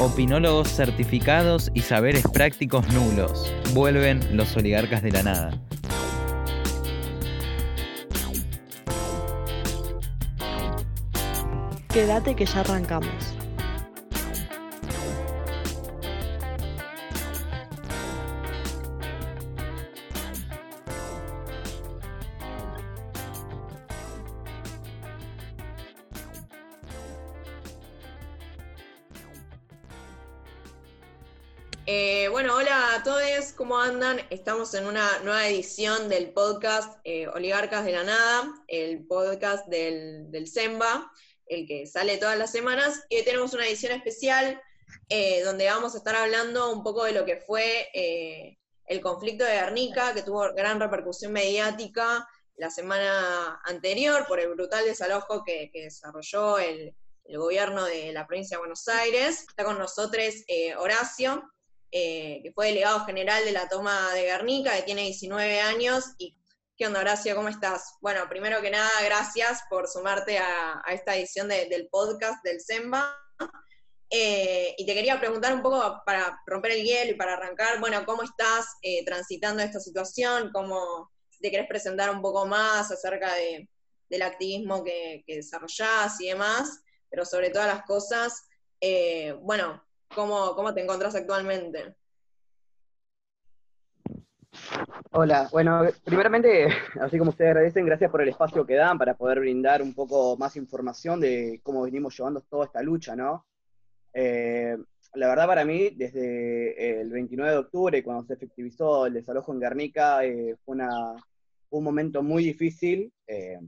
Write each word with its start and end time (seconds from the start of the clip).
Opinólogos 0.00 0.68
certificados 0.68 1.70
y 1.74 1.82
saberes 1.82 2.24
prácticos 2.32 2.90
nulos. 2.94 3.52
Vuelven 3.74 4.34
los 4.34 4.56
oligarcas 4.56 5.02
de 5.02 5.10
la 5.10 5.22
nada. 5.22 5.50
Quédate 11.92 12.34
que 12.34 12.46
ya 12.46 12.60
arrancamos. 12.60 13.39
Estamos 34.30 34.72
en 34.74 34.86
una 34.86 35.18
nueva 35.24 35.48
edición 35.48 36.08
del 36.08 36.32
podcast 36.32 37.00
eh, 37.02 37.26
Oligarcas 37.26 37.84
de 37.84 37.90
la 37.90 38.04
Nada, 38.04 38.54
el 38.68 39.04
podcast 39.04 39.66
del, 39.66 40.30
del 40.30 40.46
SEMBA, 40.46 41.10
el 41.46 41.66
que 41.66 41.88
sale 41.88 42.16
todas 42.16 42.38
las 42.38 42.52
semanas, 42.52 43.04
y 43.08 43.16
hoy 43.16 43.24
tenemos 43.24 43.52
una 43.52 43.66
edición 43.66 43.90
especial 43.90 44.62
eh, 45.08 45.42
donde 45.42 45.66
vamos 45.66 45.94
a 45.94 45.98
estar 45.98 46.14
hablando 46.14 46.72
un 46.72 46.84
poco 46.84 47.02
de 47.02 47.10
lo 47.10 47.24
que 47.24 47.38
fue 47.38 47.88
el 48.86 49.00
conflicto 49.00 49.42
de 49.44 49.54
Guernica, 49.54 50.14
que 50.14 50.22
tuvo 50.22 50.54
gran 50.54 50.78
repercusión 50.78 51.32
mediática 51.32 52.24
la 52.54 52.70
semana 52.70 53.60
anterior 53.64 54.24
por 54.28 54.38
el 54.38 54.50
brutal 54.50 54.84
desalojo 54.84 55.42
que, 55.42 55.68
desarrolló 55.74 56.60
el 56.60 56.94
gobierno 57.26 57.86
de 57.86 58.12
la 58.12 58.24
provincia 58.28 58.56
de 58.56 58.60
Buenos 58.60 58.86
Aires. 58.86 59.46
Está 59.48 59.64
con 59.64 59.80
nosotros 59.80 60.44
Horacio, 60.78 61.42
eh, 61.92 62.40
que 62.44 62.52
fue 62.52 62.68
delegado 62.68 63.04
general 63.04 63.44
de 63.44 63.50
la 63.50 63.68
toma 63.68 64.14
de 64.14 64.22
Guernica, 64.22 64.76
que 64.76 64.82
tiene 64.82 65.02
19 65.02 65.60
años. 65.60 66.04
¿Y 66.18 66.36
qué 66.76 66.86
onda, 66.86 67.00
Horacio? 67.00 67.34
¿Cómo 67.34 67.48
estás? 67.48 67.96
Bueno, 68.00 68.28
primero 68.28 68.60
que 68.62 68.70
nada, 68.70 68.90
gracias 69.04 69.62
por 69.68 69.88
sumarte 69.88 70.38
a, 70.38 70.82
esta 70.92 71.16
edición 71.16 71.48
del 71.48 71.88
podcast 71.90 72.44
del 72.44 72.60
SEMBA. 72.60 73.12
Eh, 74.08 74.74
y 74.78 74.86
te 74.86 74.94
quería 74.94 75.18
preguntar 75.18 75.52
un 75.52 75.62
poco 75.62 76.02
para 76.06 76.40
romper 76.46 76.72
el 76.72 76.84
hielo 76.84 77.10
y 77.12 77.14
para 77.14 77.34
arrancar, 77.34 77.80
bueno, 77.80 78.04
¿cómo 78.06 78.22
estás 78.22 78.66
eh, 78.82 79.04
transitando 79.04 79.62
esta 79.62 79.80
situación? 79.80 80.50
¿Cómo 80.52 81.10
te 81.40 81.50
querés 81.50 81.66
presentar 81.68 82.10
un 82.10 82.22
poco 82.22 82.46
más 82.46 82.90
acerca 82.90 83.32
del 84.08 84.22
activismo 84.22 84.84
que, 84.84 85.24
que, 85.26 85.36
desarrollás 85.36 86.20
y 86.20 86.28
demás? 86.28 86.82
Pero 87.08 87.24
sobre 87.24 87.50
todas 87.50 87.66
las 87.66 87.84
cosas, 87.84 88.46
bueno, 89.42 89.82
¿Cómo, 90.14 90.74
te 90.74 90.82
encontrás 90.82 91.14
actualmente? 91.14 91.94
Hola, 95.12 95.48
bueno, 95.52 95.82
primeramente, 96.04 96.66
así 97.00 97.18
como 97.18 97.30
ustedes 97.30 97.50
agradecen, 97.50 97.86
gracias 97.86 98.10
por 98.10 98.22
el 98.22 98.28
espacio 98.28 98.66
que 98.66 98.74
dan 98.74 98.98
para 98.98 99.14
poder 99.14 99.40
brindar 99.40 99.82
un 99.82 99.94
poco 99.94 100.36
más 100.36 100.56
información 100.56 101.20
de 101.20 101.60
cómo 101.62 101.82
venimos 101.82 102.16
llevando 102.16 102.40
toda 102.40 102.66
esta 102.66 102.82
lucha, 102.82 103.14
¿no? 103.14 103.46
Eh, 104.12 104.76
la 105.14 105.28
verdad 105.28 105.46
para 105.46 105.64
mí, 105.64 105.90
desde 105.90 107.00
el 107.00 107.10
29 107.10 107.52
de 107.52 107.58
octubre, 107.58 108.02
cuando 108.02 108.24
se 108.24 108.34
efectivizó 108.34 109.06
el 109.06 109.14
desalojo 109.14 109.52
en 109.52 109.60
Guernica, 109.60 110.24
eh, 110.24 110.56
fue 110.64 110.76
un 111.70 111.84
momento 111.84 112.22
muy 112.22 112.44
difícil 112.44 113.12
eh, 113.26 113.58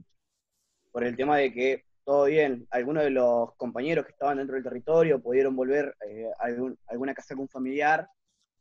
por 0.91 1.03
el 1.03 1.15
tema 1.15 1.37
de 1.37 1.53
que 1.53 1.85
todo 2.03 2.25
bien. 2.25 2.67
Algunos 2.71 3.03
de 3.03 3.09
los 3.09 3.53
compañeros 3.55 4.05
que 4.05 4.11
estaban 4.11 4.37
dentro 4.37 4.55
del 4.55 4.63
territorio 4.63 5.21
pudieron 5.21 5.55
volver 5.55 5.95
eh, 6.07 6.29
a, 6.39 6.47
alguna 6.87 7.13
casa 7.13 7.35
con 7.35 7.43
un 7.43 7.49
familiar, 7.49 8.07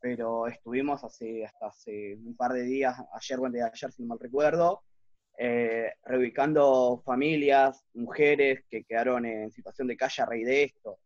pero 0.00 0.46
estuvimos 0.46 1.02
hace, 1.04 1.44
hasta 1.44 1.66
hace 1.66 2.16
un 2.16 2.36
par 2.36 2.52
de 2.52 2.62
días, 2.62 2.96
ayer 3.14 3.38
o 3.40 3.50
de 3.50 3.62
ayer, 3.62 3.92
si 3.92 4.02
no 4.02 4.08
mal 4.08 4.18
recuerdo, 4.18 4.82
eh, 5.38 5.92
reubicando 6.04 7.02
familias, 7.04 7.84
mujeres 7.94 8.64
que 8.68 8.84
quedaron 8.84 9.24
en 9.26 9.50
situación 9.50 9.88
de 9.88 9.96
calle 9.96 10.22
a 10.22 10.26
raíz 10.26 10.46
de 10.46 10.62
esto. 10.64 10.98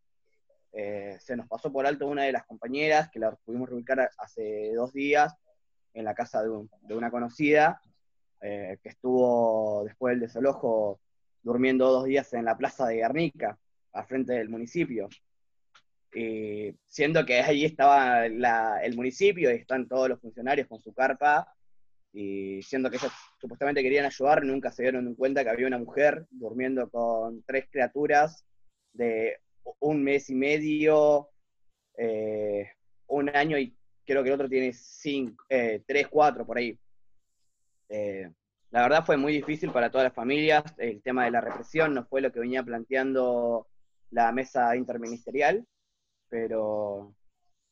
Eh, 0.73 1.17
se 1.19 1.35
nos 1.35 1.47
pasó 1.47 1.71
por 1.71 1.87
alto 1.87 2.07
una 2.07 2.23
de 2.23 2.31
las 2.31 2.45
compañeras 2.45 3.09
que 3.09 3.19
la 3.19 3.31
pudimos 3.31 3.69
reubicar 3.69 4.11
hace 4.17 4.73
dos 4.75 4.93
días 4.93 5.33
en 5.93 6.05
la 6.05 6.13
casa 6.13 6.43
de 6.43 6.95
una 6.95 7.09
conocida, 7.09 7.81
que 8.39 8.77
estuvo 8.83 9.83
después 9.83 10.11
del 10.11 10.19
desalojo 10.19 10.99
durmiendo 11.47 11.89
dos 11.89 12.05
días 12.05 12.33
en 12.33 12.43
la 12.43 12.57
plaza 12.57 12.87
de 12.87 12.97
Guernica, 12.97 13.57
al 13.93 14.05
frente 14.05 14.33
del 14.33 14.49
municipio. 14.49 15.07
Y 16.13 16.75
siendo 16.85 17.25
que 17.25 17.39
ahí 17.39 17.63
estaba 17.63 18.25
el 18.25 18.95
municipio 18.95 19.49
y 19.49 19.55
están 19.55 19.87
todos 19.87 20.09
los 20.09 20.19
funcionarios 20.19 20.67
con 20.67 20.81
su 20.81 20.93
carpa, 20.93 21.53
y 22.11 22.61
siendo 22.63 22.89
que 22.89 22.97
ellos 22.97 23.11
supuestamente 23.39 23.81
querían 23.81 24.05
ayudar, 24.05 24.43
nunca 24.43 24.71
se 24.71 24.83
dieron 24.83 25.13
cuenta 25.15 25.43
que 25.43 25.49
había 25.49 25.67
una 25.67 25.77
mujer 25.77 26.25
durmiendo 26.31 26.89
con 26.89 27.43
tres 27.43 27.65
criaturas 27.71 28.45
de 28.91 29.37
un 29.79 30.03
mes 30.03 30.29
y 30.29 30.35
medio, 30.35 31.29
eh, 31.97 32.71
un 33.07 33.29
año 33.29 33.57
y 33.57 33.73
creo 34.05 34.23
que 34.23 34.29
el 34.29 34.35
otro 34.35 34.49
tiene 34.49 34.73
cinco, 34.73 35.45
eh, 35.49 35.81
tres, 35.85 36.07
cuatro 36.07 36.45
por 36.45 36.57
ahí. 36.57 36.77
Eh, 37.89 38.29
la 38.71 38.81
verdad 38.81 39.05
fue 39.05 39.17
muy 39.17 39.33
difícil 39.33 39.71
para 39.71 39.89
todas 39.89 40.05
las 40.05 40.13
familias, 40.13 40.63
el 40.77 41.01
tema 41.01 41.25
de 41.25 41.31
la 41.31 41.41
represión 41.41 41.93
no 41.93 42.05
fue 42.05 42.21
lo 42.21 42.31
que 42.31 42.39
venía 42.39 42.63
planteando 42.63 43.67
la 44.11 44.31
mesa 44.31 44.75
interministerial, 44.75 45.65
pero 46.29 47.15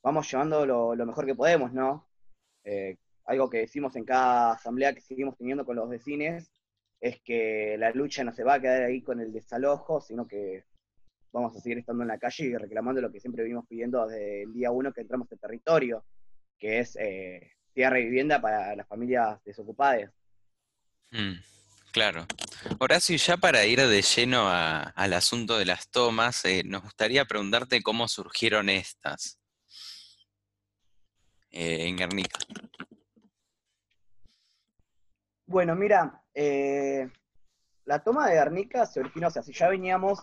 vamos 0.02 0.32
llevando 0.32 0.66
lo, 0.66 1.06
mejor 1.06 1.26
que 1.26 1.36
podemos, 1.36 1.74
¿no? 1.74 2.08
Eh, 2.64 2.98
algo 3.26 3.50
que 3.50 3.60
decimos 3.60 3.96
en 3.96 4.06
cada 4.06 4.54
asamblea 4.54 4.94
que 4.94 5.02
seguimos 5.02 5.38
teniendo 5.38 5.66
con 5.66 5.76
los 5.76 5.90
vecinos 5.90 6.50
es 7.02 7.20
que 7.22 7.76
la 7.78 7.92
lucha 7.92 8.24
no 8.24 8.32
se 8.34 8.44
va 8.44 8.56
a 8.56 8.62
quedar 8.62 8.84
ahí 8.84 9.02
con 9.02 9.20
el 9.20 9.34
desalojo, 9.34 10.00
sino 10.00 10.28
que 10.28 10.64
vamos 11.32 11.56
a 11.56 11.60
seguir 11.60 11.80
estando 11.80 12.04
en 12.04 12.08
la 12.08 12.18
calle 12.18 12.46
y 12.46 12.56
reclamando 12.56 13.02
lo 13.02 13.12
que 13.12 13.20
siempre 13.20 13.44
venimos 13.44 13.68
pidiendo 13.68 14.08
desde 14.08 14.44
el 14.44 14.54
día 14.54 14.72
uno 14.72 14.94
que 14.94 15.02
entramos 15.02 15.30
al 15.32 15.40
territorio, 15.40 16.06
que 16.58 16.80
es 16.80 16.96
eh, 16.96 17.52
tierra 17.74 18.00
y 18.00 18.06
vivienda 18.06 18.40
para 18.40 18.76
las 18.76 18.88
familias 18.88 19.44
desocupadas. 19.44 20.12
Mm, 21.12 21.40
claro. 21.92 22.26
Horacio, 22.80 23.16
ya 23.16 23.38
para 23.38 23.66
ir 23.66 23.80
de 23.80 24.02
lleno 24.02 24.48
al 24.50 25.14
asunto 25.14 25.58
de 25.58 25.66
las 25.66 25.90
tomas, 25.90 26.44
eh, 26.46 26.64
nos 26.66 26.84
gustaría 26.84 27.26
preguntarte 27.26 27.82
cómo 27.82 28.08
surgieron 28.08 28.70
estas 28.70 29.40
eh, 31.52 31.88
en 31.88 31.98
Guernica. 31.98 32.40
Bueno, 35.48 35.76
mira, 35.76 36.24
eh, 36.34 37.10
la 37.86 38.04
toma 38.04 38.28
de 38.28 38.36
Guernica 38.36 38.86
se 38.86 39.00
originó, 39.00 39.28
o 39.28 39.32
sea, 39.32 39.44
si 39.44 39.54
ya 39.54 39.70
veníamos 39.70 40.20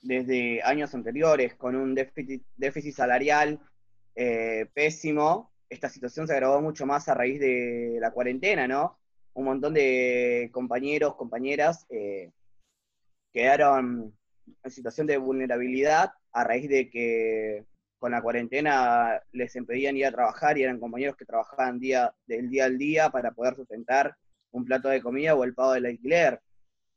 desde 0.00 0.62
años 0.62 0.94
anteriores 0.94 1.56
con 1.56 1.74
un 1.74 1.94
déficit 1.94 2.94
salarial 2.94 3.60
pésimo, 4.72 5.52
esta 5.68 5.90
situación 5.90 6.26
se 6.26 6.32
agravó 6.32 6.62
mucho 6.62 6.86
más 6.86 7.08
a 7.08 7.14
raíz 7.14 7.40
de 7.40 7.98
la 8.00 8.12
cuarentena, 8.12 8.66
¿no? 8.66 8.98
Un 9.36 9.44
montón 9.44 9.74
de 9.74 10.48
compañeros, 10.50 11.14
compañeras 11.14 11.86
eh, 11.90 12.32
quedaron 13.34 14.16
en 14.62 14.70
situación 14.70 15.06
de 15.06 15.18
vulnerabilidad 15.18 16.12
a 16.32 16.42
raíz 16.42 16.70
de 16.70 16.88
que 16.88 17.66
con 17.98 18.12
la 18.12 18.22
cuarentena 18.22 19.20
les 19.32 19.54
impedían 19.54 19.96
ir 19.98 20.06
a 20.06 20.12
trabajar 20.12 20.56
y 20.56 20.62
eran 20.62 20.80
compañeros 20.80 21.16
que 21.16 21.26
trabajaban 21.26 21.78
día, 21.78 22.14
del 22.26 22.48
día 22.48 22.64
al 22.64 22.78
día 22.78 23.10
para 23.10 23.32
poder 23.32 23.56
sustentar 23.56 24.16
un 24.52 24.64
plato 24.64 24.88
de 24.88 25.02
comida 25.02 25.34
o 25.34 25.44
el 25.44 25.54
pago 25.54 25.72
del 25.72 25.84
alquiler. 25.84 26.40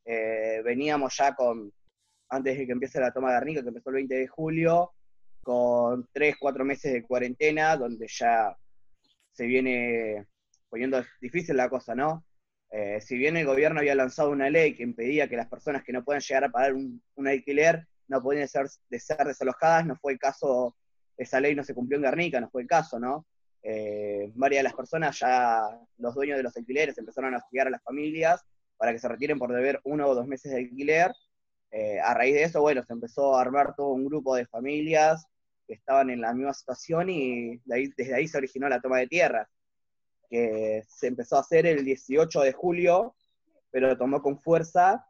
Eh, 0.05 0.61
veníamos 0.63 1.17
ya 1.17 1.35
con, 1.35 1.73
antes 2.29 2.57
de 2.57 2.65
que 2.65 2.71
empiece 2.71 3.01
la 3.01 3.11
toma 3.11 3.31
de 3.31 3.37
Arnica, 3.37 3.61
que 3.61 3.67
empezó 3.67 3.89
el 3.89 3.95
20 3.95 4.15
de 4.15 4.27
julio, 4.27 4.93
con 5.43 6.07
tres, 6.13 6.37
cuatro 6.39 6.63
meses 6.63 6.93
de 6.93 7.03
cuarentena, 7.03 7.75
donde 7.75 8.07
ya 8.07 8.55
se 9.33 9.45
viene 9.45 10.25
poniendo 10.69 11.03
difícil 11.19 11.57
la 11.57 11.69
cosa, 11.69 11.95
¿no? 11.95 12.23
Eh, 12.71 13.01
si 13.01 13.17
bien 13.17 13.35
el 13.37 13.45
gobierno 13.45 13.79
había 13.79 13.95
lanzado 13.95 14.29
una 14.29 14.49
ley 14.49 14.75
que 14.75 14.83
impedía 14.83 15.27
que 15.27 15.35
las 15.35 15.47
personas 15.47 15.83
que 15.83 15.91
no 15.91 16.03
pueden 16.03 16.21
llegar 16.21 16.43
a 16.43 16.49
pagar 16.49 16.73
un, 16.73 17.01
alquiler 17.27 17.87
no 18.07 18.21
podían 18.21 18.47
ser 18.47 18.67
desalojadas, 18.89 19.85
no 19.85 19.95
fue 19.95 20.13
el 20.13 20.19
caso, 20.19 20.75
esa 21.17 21.39
ley 21.39 21.55
no 21.55 21.63
se 21.63 21.73
cumplió 21.73 21.97
en 21.97 22.03
Guernica, 22.03 22.39
no 22.39 22.49
fue 22.49 22.63
el 22.63 22.67
caso, 22.67 22.99
¿no? 22.99 23.25
Eh, 23.61 24.31
varias 24.35 24.59
de 24.59 24.63
las 24.63 24.73
personas, 24.73 25.19
ya 25.19 25.61
los 25.97 26.15
dueños 26.15 26.37
de 26.37 26.43
los 26.43 26.55
alquileres 26.55 26.97
empezaron 26.97 27.33
a 27.33 27.37
hostigar 27.37 27.67
a 27.67 27.71
las 27.71 27.83
familias 27.83 28.41
para 28.77 28.93
que 28.93 28.99
se 28.99 29.07
retiren 29.07 29.37
por 29.37 29.53
deber 29.53 29.79
uno 29.83 30.07
o 30.07 30.15
dos 30.15 30.27
meses 30.27 30.51
de 30.51 30.59
alquiler. 30.59 31.11
Eh, 31.71 31.99
a 31.99 32.13
raíz 32.13 32.33
de 32.33 32.43
eso, 32.43 32.61
bueno, 32.61 32.83
se 32.83 32.93
empezó 32.93 33.35
a 33.35 33.41
armar 33.41 33.75
todo 33.75 33.89
un 33.89 34.05
grupo 34.05 34.35
de 34.35 34.45
familias 34.47 35.25
que 35.67 35.73
estaban 35.73 36.09
en 36.09 36.21
la 36.21 36.33
misma 36.33 36.53
situación 36.53 37.09
y 37.09 37.57
desde 37.65 38.15
ahí 38.15 38.27
se 38.27 38.37
originó 38.37 38.69
la 38.69 38.81
toma 38.81 38.97
de 38.97 39.07
tierras 39.07 39.47
que 40.29 40.83
se 40.87 41.07
empezó 41.07 41.37
a 41.37 41.41
hacer 41.41 41.65
el 41.65 41.83
18 41.83 42.41
de 42.41 42.53
julio, 42.53 43.15
pero 43.71 43.97
tomó 43.97 44.21
con 44.21 44.39
fuerza 44.39 45.05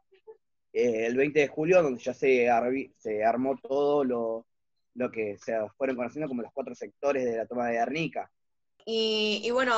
eh, 0.72 1.06
el 1.06 1.16
20 1.16 1.40
de 1.40 1.48
julio, 1.48 1.82
donde 1.82 2.02
ya 2.02 2.14
se, 2.14 2.48
se 2.96 3.24
armó 3.24 3.56
todo 3.58 4.04
lo, 4.04 4.46
lo 4.94 5.10
que 5.10 5.36
se 5.38 5.56
fueron 5.76 5.96
conociendo 5.96 6.28
como 6.28 6.42
los 6.42 6.52
cuatro 6.52 6.74
sectores 6.74 7.24
de 7.24 7.36
la 7.36 7.46
toma 7.46 7.68
de 7.68 7.74
Guernica. 7.74 8.30
Y, 8.84 9.42
y 9.44 9.50
bueno, 9.50 9.74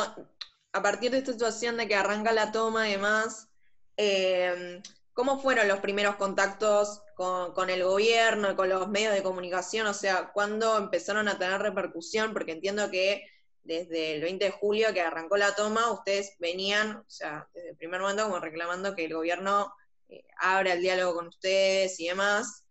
a 0.72 0.82
partir 0.82 1.10
de 1.10 1.18
esta 1.18 1.32
situación 1.32 1.76
de 1.76 1.88
que 1.88 1.94
arranca 1.94 2.32
la 2.32 2.52
toma 2.52 2.88
y 2.88 2.92
demás, 2.92 3.48
eh, 3.96 4.80
¿cómo 5.12 5.40
fueron 5.40 5.68
los 5.68 5.80
primeros 5.80 6.16
contactos 6.16 7.02
con, 7.14 7.52
con, 7.52 7.68
el 7.68 7.84
gobierno, 7.84 8.56
con 8.56 8.68
los 8.68 8.88
medios 8.88 9.14
de 9.14 9.22
comunicación? 9.22 9.86
O 9.86 9.94
sea, 9.94 10.30
¿cuándo 10.32 10.78
empezaron 10.78 11.28
a 11.28 11.38
tener 11.38 11.60
repercusión? 11.60 12.32
Porque 12.32 12.52
entiendo 12.52 12.90
que 12.90 13.24
desde 13.64 14.16
el 14.16 14.22
20 14.22 14.44
de 14.44 14.50
julio 14.50 14.92
que 14.92 15.00
arrancó 15.00 15.36
la 15.36 15.54
toma, 15.54 15.92
ustedes 15.92 16.34
venían, 16.38 16.96
o 16.96 17.10
sea, 17.10 17.48
desde 17.54 17.70
el 17.70 17.76
primer 17.76 18.00
momento 18.00 18.24
como 18.24 18.40
reclamando 18.40 18.94
que 18.94 19.04
el 19.04 19.14
gobierno 19.14 19.72
eh, 20.08 20.24
abra 20.38 20.74
el 20.74 20.82
diálogo 20.82 21.14
con 21.14 21.28
ustedes 21.28 21.98
y 22.00 22.08
demás. 22.08 22.64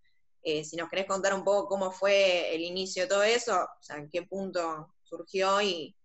Eh, 0.44 0.64
si 0.64 0.76
nos 0.76 0.90
querés 0.90 1.06
contar 1.06 1.34
un 1.34 1.44
poco 1.44 1.68
cómo 1.68 1.92
fue 1.92 2.54
el 2.54 2.62
inicio 2.62 3.04
de 3.04 3.10
todo 3.10 3.24
eso, 3.24 3.56
o 3.56 3.84
sea, 3.84 3.98
en 3.98 4.10
qué 4.10 4.24
punto 4.24 4.94
surgió 5.04 5.62
y, 5.62 5.96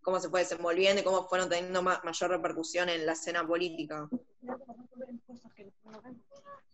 cómo 0.00 0.20
se 0.20 0.28
fue 0.28 0.40
desenvolviendo 0.40 1.00
y 1.00 1.04
cómo 1.04 1.26
fueron 1.28 1.48
teniendo 1.48 1.82
mayor 1.82 2.30
repercusión 2.30 2.88
en 2.88 3.04
la 3.04 3.12
escena 3.12 3.44
política. 3.44 4.08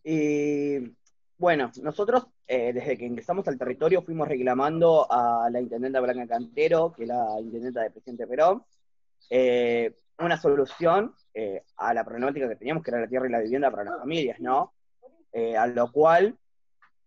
Y 0.05 0.95
bueno, 1.39 1.73
nosotros 1.81 2.27
eh, 2.55 2.71
desde 2.75 2.99
que 2.99 3.07
ingresamos 3.07 3.49
al 3.49 3.57
territorio 3.57 4.03
fuimos 4.03 4.29
reclamando 4.29 5.11
a 5.11 5.49
la 5.51 5.59
intendenta 5.59 6.01
Blanca 6.01 6.27
Cantero, 6.27 6.93
que 6.93 7.05
es 7.05 7.09
la 7.09 7.41
intendenta 7.41 7.81
del 7.81 7.93
presidente 7.93 8.27
Perón, 8.27 8.63
eh, 9.31 9.97
una 10.19 10.37
solución 10.37 11.15
eh, 11.33 11.63
a 11.79 11.95
la 11.95 12.05
problemática 12.05 12.51
que 12.51 12.57
teníamos, 12.57 12.85
que 12.85 12.91
era 12.91 13.01
la 13.01 13.09
tierra 13.09 13.27
y 13.27 13.31
la 13.31 13.41
vivienda 13.41 13.71
para 13.71 13.85
las 13.85 14.01
familias, 14.01 14.39
¿no? 14.39 14.75
A 15.59 15.67
lo 15.67 15.91
cual 15.93 16.37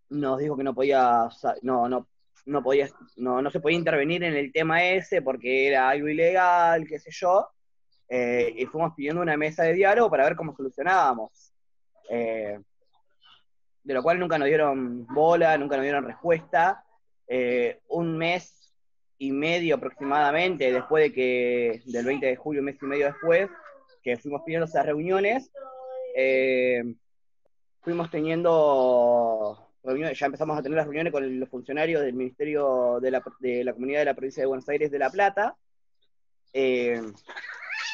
nos 0.10 0.40
dijo 0.40 0.58
que 0.58 0.64
no 0.64 0.74
podía, 0.74 1.30
no, 1.62 1.88
no, 1.88 2.08
no 2.48 2.64
podía, 2.64 2.90
no, 3.18 3.40
no 3.40 3.52
se 3.52 3.60
podía 3.60 3.78
intervenir 3.78 4.24
en 4.24 4.34
el 4.34 4.52
tema 4.52 4.84
ese 4.84 5.22
porque 5.22 5.68
era 5.68 5.90
algo 5.90 6.08
ilegal, 6.08 6.88
qué 6.88 6.98
sé 6.98 7.12
yo, 7.12 7.50
y 8.10 8.66
fuimos 8.66 8.96
pidiendo 8.96 9.22
una 9.22 9.38
mesa 9.38 9.62
de 9.62 9.74
diálogo 9.74 10.10
para 10.10 10.24
ver 10.24 10.36
cómo 10.36 10.56
solucionábamos. 10.56 11.54
De 13.86 13.94
lo 13.94 14.04
cual 14.04 14.20
nunca 14.20 14.38
nos 14.38 14.48
dieron 14.48 15.08
bola, 15.08 15.58
nunca 15.58 15.78
nos 15.78 15.84
dieron 15.84 16.04
respuesta. 16.04 16.84
Eh, 17.28 17.80
un 17.88 18.18
mes 18.18 18.74
y 19.18 19.32
medio 19.32 19.76
aproximadamente, 19.76 20.72
después 20.72 21.06
de 21.06 21.14
que, 21.14 21.82
del 21.86 22.06
20 22.06 22.26
de 22.26 22.36
julio, 22.36 22.62
un 22.62 22.66
mes 22.66 22.78
y 22.82 22.86
medio 22.86 23.06
después, 23.06 23.48
que 24.04 24.18
fuimos 24.18 24.42
pidiendo 24.44 24.66
esas 24.66 24.86
reuniones, 24.86 25.52
eh, 26.16 26.84
fuimos 27.82 28.10
teniendo 28.10 29.66
reuniones, 29.84 30.18
ya 30.18 30.26
empezamos 30.26 30.58
a 30.58 30.64
tener 30.64 30.78
las 30.78 30.86
reuniones 30.86 31.14
con 31.14 31.40
los 31.40 31.50
funcionarios 31.50 32.02
del 32.02 32.14
Ministerio 32.14 33.00
de 33.00 33.12
la, 33.12 33.24
de 33.40 33.64
la 33.64 33.74
Comunidad 33.74 34.00
de 34.00 34.06
la 34.06 34.14
Provincia 34.16 34.42
de 34.42 34.48
Buenos 34.48 34.68
Aires 34.68 34.92
de 34.92 35.00
La 35.00 35.10
Plata, 35.10 35.56
eh, 36.54 37.02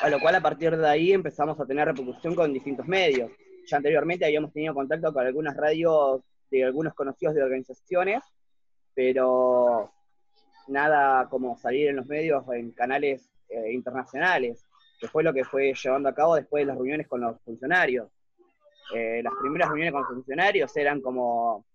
a 0.01 0.09
lo 0.09 0.19
cual 0.19 0.35
a 0.35 0.41
partir 0.41 0.75
de 0.75 0.87
ahí 0.87 1.11
empezamos 1.11 1.59
a 1.59 1.65
tener 1.65 1.87
repercusión 1.87 2.35
con 2.35 2.53
distintos 2.53 2.87
medios. 2.87 3.31
Anteriormente 3.73 4.25
habíamos 4.25 4.53
tenido 4.53 4.73
contacto 4.73 5.13
con 5.13 5.25
algunas 5.25 5.55
radios 5.55 6.21
de 6.49 6.65
algunos 6.65 6.93
conocidos 6.93 7.35
de 7.35 7.43
organizaciones, 7.43 8.23
pero 8.93 9.91
nada 10.67 11.27
como 11.29 11.57
salir 11.57 11.89
en 11.89 11.97
los 11.97 12.07
medios 12.07 12.43
en 12.53 12.71
canales 12.71 13.29
eh, 13.49 13.71
internacionales, 13.71 14.65
que 14.99 15.07
fue 15.07 15.23
lo 15.23 15.33
que 15.33 15.43
fue 15.43 15.73
llevando 15.73 16.09
a 16.09 16.15
cabo 16.15 16.35
después 16.35 16.61
de 16.61 16.67
las 16.67 16.75
reuniones 16.75 17.07
con 17.07 17.21
los 17.21 17.41
funcionarios. 17.41 18.09
Eh, 18.93 19.21
las 19.23 19.33
primeras 19.41 19.69
reuniones 19.69 19.93
con 19.93 20.01
los 20.01 20.11
funcionarios 20.11 20.75
eran 20.75 21.01
como 21.01 21.65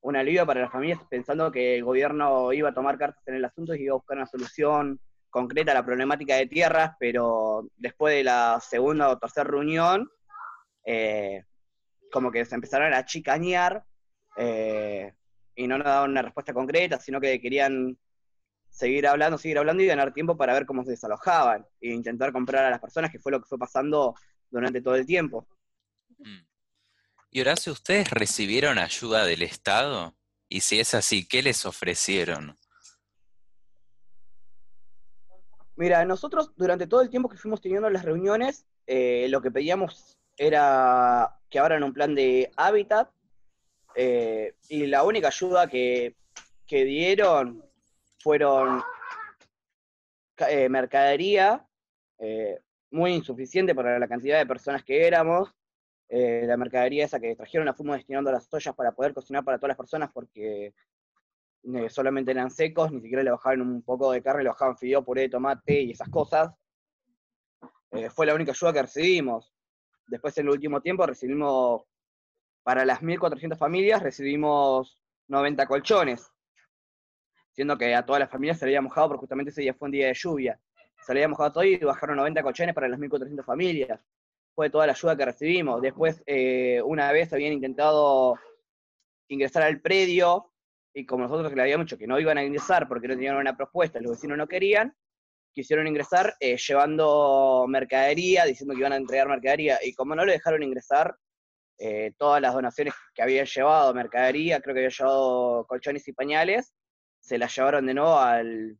un 0.00 0.16
alivio 0.16 0.46
para 0.46 0.62
las 0.62 0.72
familias 0.72 1.00
pensando 1.08 1.50
que 1.50 1.76
el 1.76 1.84
gobierno 1.84 2.52
iba 2.52 2.70
a 2.70 2.74
tomar 2.74 2.98
cartas 2.98 3.26
en 3.26 3.36
el 3.36 3.44
asunto 3.44 3.74
y 3.74 3.82
iba 3.82 3.92
a 3.92 3.96
buscar 3.96 4.16
una 4.16 4.26
solución 4.26 5.00
concreta 5.30 5.72
a 5.72 5.74
la 5.74 5.84
problemática 5.84 6.36
de 6.36 6.46
tierras, 6.46 6.92
pero 6.98 7.66
después 7.76 8.14
de 8.14 8.24
la 8.24 8.60
segunda 8.60 9.08
o 9.08 9.18
tercera 9.18 9.44
reunión, 9.44 10.08
eh, 10.84 11.44
como 12.10 12.30
que 12.30 12.44
se 12.44 12.54
empezaron 12.54 12.92
a 12.92 13.04
chicañar 13.04 13.84
eh, 14.36 15.12
y 15.54 15.66
no 15.66 15.78
nos 15.78 15.86
daban 15.86 16.10
una 16.10 16.22
respuesta 16.22 16.52
concreta, 16.52 17.00
sino 17.00 17.20
que 17.20 17.40
querían 17.40 17.98
seguir 18.68 19.06
hablando, 19.06 19.38
seguir 19.38 19.58
hablando 19.58 19.82
y 19.82 19.86
ganar 19.86 20.12
tiempo 20.12 20.36
para 20.36 20.52
ver 20.52 20.66
cómo 20.66 20.84
se 20.84 20.90
desalojaban 20.90 21.66
e 21.80 21.90
intentar 21.90 22.32
comprar 22.32 22.64
a 22.64 22.70
las 22.70 22.80
personas, 22.80 23.10
que 23.10 23.18
fue 23.18 23.32
lo 23.32 23.40
que 23.40 23.48
fue 23.48 23.58
pasando 23.58 24.14
durante 24.50 24.80
todo 24.80 24.96
el 24.96 25.06
tiempo. 25.06 25.46
Mm. 26.18 26.40
Y 27.30 27.40
Horacio, 27.40 27.72
¿ustedes 27.72 28.10
recibieron 28.10 28.78
ayuda 28.78 29.26
del 29.26 29.42
Estado? 29.42 30.16
Y 30.48 30.60
si 30.60 30.78
es 30.78 30.94
así, 30.94 31.26
¿qué 31.26 31.42
les 31.42 31.66
ofrecieron? 31.66 32.56
Mira, 35.76 36.04
nosotros 36.04 36.52
durante 36.56 36.86
todo 36.86 37.02
el 37.02 37.10
tiempo 37.10 37.28
que 37.28 37.36
fuimos 37.36 37.60
teniendo 37.60 37.90
las 37.90 38.04
reuniones, 38.04 38.66
eh, 38.86 39.26
lo 39.28 39.42
que 39.42 39.50
pedíamos 39.50 40.16
era 40.36 41.36
que 41.48 41.58
abran 41.58 41.82
un 41.82 41.92
plan 41.92 42.14
de 42.14 42.50
hábitat 42.56 43.10
eh, 43.94 44.54
y 44.68 44.86
la 44.86 45.04
única 45.04 45.28
ayuda 45.28 45.68
que, 45.68 46.16
que 46.66 46.84
dieron 46.84 47.64
fueron 48.18 48.82
eh, 50.48 50.68
mercadería, 50.68 51.64
eh, 52.18 52.58
muy 52.90 53.12
insuficiente 53.12 53.74
para 53.74 53.98
la 53.98 54.08
cantidad 54.08 54.38
de 54.38 54.46
personas 54.46 54.82
que 54.82 55.06
éramos, 55.06 55.54
la 56.08 56.56
mercadería 56.56 57.04
esa 57.06 57.18
que 57.18 57.34
trajeron 57.34 57.66
la 57.66 57.74
fuimos 57.74 57.96
destinando 57.96 58.30
a 58.30 58.34
las 58.34 58.52
ollas 58.52 58.72
para 58.76 58.92
poder 58.92 59.12
cocinar 59.14 59.42
para 59.42 59.58
todas 59.58 59.70
las 59.70 59.76
personas 59.76 60.12
porque 60.12 60.72
solamente 61.88 62.30
eran 62.30 62.52
secos, 62.52 62.92
ni 62.92 63.00
siquiera 63.00 63.24
le 63.24 63.32
bajaban 63.32 63.62
un 63.62 63.82
poco 63.82 64.12
de 64.12 64.22
carne, 64.22 64.44
le 64.44 64.50
bajaban 64.50 64.76
fideo, 64.76 65.04
puré 65.04 65.22
de 65.22 65.30
tomate 65.30 65.80
y 65.80 65.90
esas 65.90 66.08
cosas. 66.08 66.52
Fue 68.10 68.26
la 68.26 68.34
única 68.34 68.52
ayuda 68.52 68.72
que 68.72 68.82
recibimos. 68.82 69.53
Después 70.06 70.36
en 70.38 70.46
el 70.46 70.52
último 70.52 70.80
tiempo 70.80 71.06
recibimos, 71.06 71.82
para 72.62 72.84
las 72.84 73.00
1.400 73.00 73.56
familias, 73.56 74.02
recibimos 74.02 74.98
90 75.28 75.66
colchones, 75.66 76.30
siendo 77.52 77.78
que 77.78 77.94
a 77.94 78.04
todas 78.04 78.20
las 78.20 78.30
familias 78.30 78.58
se 78.58 78.66
le 78.66 78.72
había 78.72 78.82
mojado 78.82 79.08
porque 79.08 79.20
justamente 79.20 79.50
ese 79.50 79.62
día 79.62 79.74
fue 79.74 79.86
un 79.86 79.92
día 79.92 80.08
de 80.08 80.14
lluvia. 80.14 80.60
Se 81.04 81.12
le 81.12 81.20
había 81.20 81.28
mojado 81.28 81.52
todo 81.52 81.64
y 81.64 81.76
bajaron 81.76 82.16
90 82.16 82.42
colchones 82.42 82.74
para 82.74 82.88
las 82.88 82.98
1.400 82.98 83.44
familias. 83.44 84.00
Fue 84.54 84.70
toda 84.70 84.86
la 84.86 84.92
ayuda 84.92 85.16
que 85.16 85.24
recibimos. 85.24 85.82
Después, 85.82 86.22
eh, 86.26 86.80
una 86.82 87.10
vez 87.12 87.32
habían 87.32 87.52
intentado 87.52 88.38
ingresar 89.28 89.62
al 89.62 89.80
predio 89.80 90.50
y 90.94 91.04
como 91.04 91.24
nosotros 91.24 91.52
le 91.52 91.60
habíamos 91.60 91.86
dicho 91.86 91.98
que 91.98 92.06
no 92.06 92.20
iban 92.20 92.38
a 92.38 92.44
ingresar 92.44 92.86
porque 92.88 93.08
no 93.08 93.14
tenían 93.14 93.36
una 93.36 93.56
propuesta, 93.56 94.00
los 94.00 94.12
vecinos 94.12 94.38
no 94.38 94.46
querían, 94.46 94.94
quisieron 95.54 95.86
ingresar 95.86 96.34
eh, 96.40 96.56
llevando 96.56 97.64
mercadería, 97.68 98.44
diciendo 98.44 98.74
que 98.74 98.80
iban 98.80 98.92
a 98.92 98.96
entregar 98.96 99.28
mercadería, 99.28 99.78
y 99.82 99.94
como 99.94 100.14
no 100.14 100.24
lo 100.24 100.32
dejaron 100.32 100.62
ingresar, 100.62 101.16
eh, 101.78 102.12
todas 102.18 102.40
las 102.40 102.54
donaciones 102.54 102.94
que 103.14 103.22
habían 103.22 103.46
llevado, 103.46 103.94
mercadería, 103.94 104.60
creo 104.60 104.74
que 104.74 104.80
había 104.80 104.90
llevado 104.90 105.66
colchones 105.66 106.06
y 106.08 106.12
pañales, 106.12 106.74
se 107.20 107.38
las 107.38 107.54
llevaron 107.56 107.86
de 107.86 107.94
nuevo 107.94 108.18
al, 108.18 108.78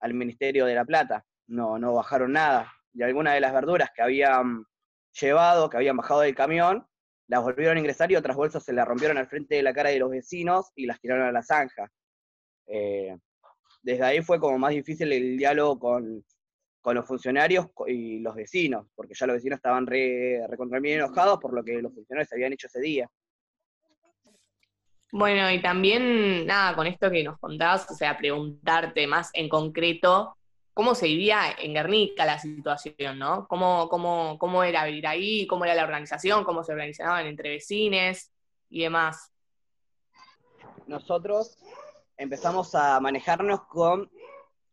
al 0.00 0.14
Ministerio 0.14 0.66
de 0.66 0.74
la 0.74 0.84
Plata, 0.84 1.24
no, 1.46 1.78
no 1.78 1.94
bajaron 1.94 2.32
nada, 2.32 2.72
y 2.92 3.02
algunas 3.02 3.34
de 3.34 3.40
las 3.40 3.52
verduras 3.52 3.90
que 3.94 4.02
habían 4.02 4.64
llevado, 5.12 5.70
que 5.70 5.76
habían 5.76 5.96
bajado 5.96 6.20
del 6.20 6.34
camión, 6.34 6.86
las 7.28 7.42
volvieron 7.42 7.76
a 7.76 7.80
ingresar 7.80 8.10
y 8.10 8.16
otras 8.16 8.36
bolsas 8.36 8.64
se 8.64 8.72
las 8.72 8.88
rompieron 8.88 9.18
al 9.18 9.28
frente 9.28 9.56
de 9.56 9.62
la 9.62 9.74
cara 9.74 9.90
de 9.90 9.98
los 9.98 10.10
vecinos 10.10 10.70
y 10.74 10.86
las 10.86 10.98
tiraron 10.98 11.26
a 11.26 11.32
la 11.32 11.42
zanja. 11.42 11.90
Eh, 12.66 13.16
desde 13.82 14.04
ahí 14.04 14.22
fue 14.22 14.38
como 14.38 14.58
más 14.58 14.70
difícil 14.70 15.12
el 15.12 15.36
diálogo 15.36 15.78
con, 15.78 16.24
con, 16.80 16.94
los 16.94 17.06
funcionarios 17.06 17.66
y 17.86 18.20
los 18.20 18.34
vecinos, 18.34 18.86
porque 18.94 19.14
ya 19.14 19.26
los 19.26 19.36
vecinos 19.36 19.58
estaban 19.58 19.86
re, 19.86 20.46
recontra 20.48 20.80
bien 20.80 20.98
enojados 20.98 21.38
por 21.38 21.54
lo 21.54 21.62
que 21.64 21.80
los 21.80 21.92
funcionarios 21.92 22.32
habían 22.32 22.52
hecho 22.52 22.66
ese 22.66 22.80
día. 22.80 23.10
Bueno, 25.10 25.50
y 25.50 25.62
también, 25.62 26.46
nada, 26.46 26.74
con 26.76 26.86
esto 26.86 27.10
que 27.10 27.24
nos 27.24 27.38
contabas, 27.38 27.90
o 27.90 27.94
sea, 27.94 28.18
preguntarte 28.18 29.06
más 29.06 29.30
en 29.32 29.48
concreto 29.48 30.36
cómo 30.74 30.94
se 30.94 31.06
vivía 31.06 31.56
en 31.58 31.72
Guernica 31.72 32.26
la 32.26 32.38
situación, 32.38 33.18
¿no? 33.18 33.48
¿Cómo, 33.48 33.88
cómo, 33.88 34.38
cómo 34.38 34.62
era 34.62 34.84
vivir 34.84 35.06
ahí? 35.06 35.46
¿Cómo 35.46 35.64
era 35.64 35.74
la 35.74 35.84
organización? 35.84 36.44
¿Cómo 36.44 36.62
se 36.62 36.72
organizaban 36.72 37.26
entre 37.26 37.48
vecines 37.50 38.30
y 38.68 38.82
demás? 38.82 39.32
Nosotros 40.86 41.58
empezamos 42.18 42.74
a 42.74 43.00
manejarnos 43.00 43.62
con, 43.62 44.10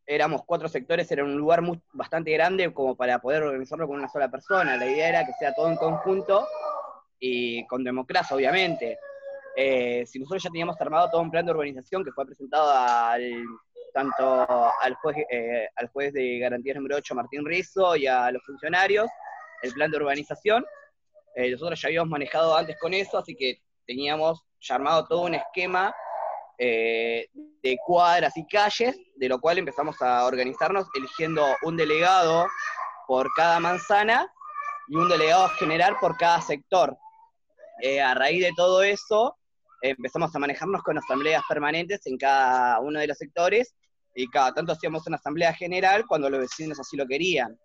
éramos 0.06 0.44
cuatro 0.46 0.68
sectores, 0.68 1.10
era 1.12 1.24
un 1.24 1.38
lugar 1.38 1.62
muy, 1.62 1.80
bastante 1.94 2.32
grande 2.32 2.74
como 2.74 2.96
para 2.96 3.20
poder 3.20 3.44
organizarlo 3.44 3.88
con 3.88 3.98
una 3.98 4.10
sola 4.10 4.30
persona. 4.30 4.76
La 4.76 4.86
idea 4.86 5.10
era 5.10 5.26
que 5.26 5.34
sea 5.34 5.54
todo 5.54 5.70
en 5.70 5.78
conjunto 5.78 6.48
y 7.20 7.66
con 7.68 7.84
democracia, 7.84 8.36
obviamente. 8.36 8.98
Eh, 9.56 10.06
si 10.06 10.20
nosotros 10.20 10.44
ya 10.44 10.50
teníamos 10.50 10.80
armado 10.82 11.10
todo 11.10 11.22
un 11.22 11.32
plan 11.32 11.46
de 11.46 11.52
urbanización 11.54 12.04
que 12.04 12.12
fue 12.12 12.26
presentado 12.26 12.70
al 12.72 13.46
tanto 13.94 14.46
al 14.82 14.96
juez, 14.96 15.18
eh, 15.32 15.70
al 15.78 15.88
juez 15.88 16.12
de 16.12 16.40
garantías 16.40 16.76
número 16.76 16.98
8, 16.98 17.16
Martín 17.16 17.46
Rizzo, 17.46 17.96
y 17.96 18.08
a 18.08 18.30
los 18.32 18.44
funcionarios, 18.44 19.08
el 19.62 19.72
plan 19.72 19.90
de 19.90 19.98
urbanización. 19.98 20.66
Eh, 21.36 21.52
nosotros 21.52 21.82
ya 21.82 21.88
habíamos 21.88 22.10
manejado 22.10 22.58
antes 22.58 22.78
con 22.80 22.94
eso, 22.94 23.18
así 23.18 23.36
que 23.36 23.62
teníamos 23.86 24.44
ya 24.60 24.76
armado 24.76 25.06
todo 25.08 25.22
un 25.22 25.36
esquema 25.36 25.96
eh, 26.58 27.28
de 27.34 27.78
cuadras 27.86 28.36
y 28.38 28.46
calles, 28.48 28.98
de 29.16 29.30
lo 29.30 29.40
cual 29.40 29.58
empezamos 29.58 30.02
a 30.02 30.26
organizarnos 30.26 30.88
eligiendo 30.96 31.46
un 31.64 31.78
delegado 31.78 32.48
por 33.08 33.28
cada 33.36 33.60
manzana 33.60 34.32
y 34.88 34.96
un 34.96 35.10
delegado 35.10 35.50
general 35.50 35.98
por 36.00 36.18
cada 36.18 36.42
sector. 36.42 36.98
Eh, 37.82 38.02
a 38.02 38.14
raíz 38.14 38.42
de 38.42 38.52
todo 38.56 38.84
eso, 38.84 39.38
empezamos 39.82 40.36
a 40.36 40.40
manejarnos 40.40 40.82
con 40.84 40.98
asambleas 40.98 41.44
permanentes 41.48 42.06
en 42.08 42.18
cada 42.18 42.80
uno 42.80 43.00
de 43.00 43.08
los 43.08 43.18
sectores 43.18 43.76
y 44.16 44.28
cada 44.30 44.54
tanto 44.54 44.72
hacíamos 44.72 45.06
una 45.08 45.18
asamblea 45.18 45.54
general 45.54 46.06
cuando 46.08 46.30
los 46.30 46.40
vecinos 46.40 46.80
así 46.80 46.96
lo 46.96 47.06
querían. 47.06 47.58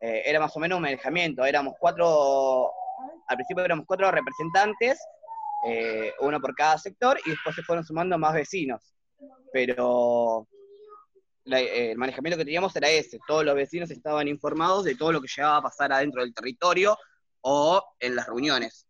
Eh, 0.00 0.22
era 0.26 0.40
más 0.40 0.56
o 0.56 0.60
menos 0.60 0.76
un 0.76 0.82
manejamiento, 0.82 1.44
éramos 1.44 1.74
cuatro, 1.78 2.70
al 3.28 3.36
principio 3.36 3.64
éramos 3.64 3.86
cuatro 3.86 4.10
representantes, 4.10 4.98
eh, 5.66 6.12
uno 6.20 6.40
por 6.40 6.54
cada 6.54 6.78
sector, 6.78 7.18
y 7.24 7.30
después 7.30 7.54
se 7.54 7.62
fueron 7.62 7.84
sumando 7.84 8.18
más 8.18 8.34
vecinos. 8.34 8.94
Pero 9.52 10.46
el 11.44 11.96
manejamiento 11.96 12.38
que 12.38 12.44
teníamos 12.44 12.74
era 12.76 12.88
ese, 12.88 13.18
todos 13.26 13.44
los 13.44 13.54
vecinos 13.54 13.90
estaban 13.90 14.28
informados 14.28 14.84
de 14.84 14.94
todo 14.94 15.12
lo 15.12 15.20
que 15.20 15.28
llegaba 15.28 15.56
a 15.56 15.62
pasar 15.62 15.92
adentro 15.92 16.22
del 16.22 16.34
territorio 16.34 16.96
o 17.42 17.82
en 17.98 18.14
las 18.14 18.26
reuniones. 18.26 18.86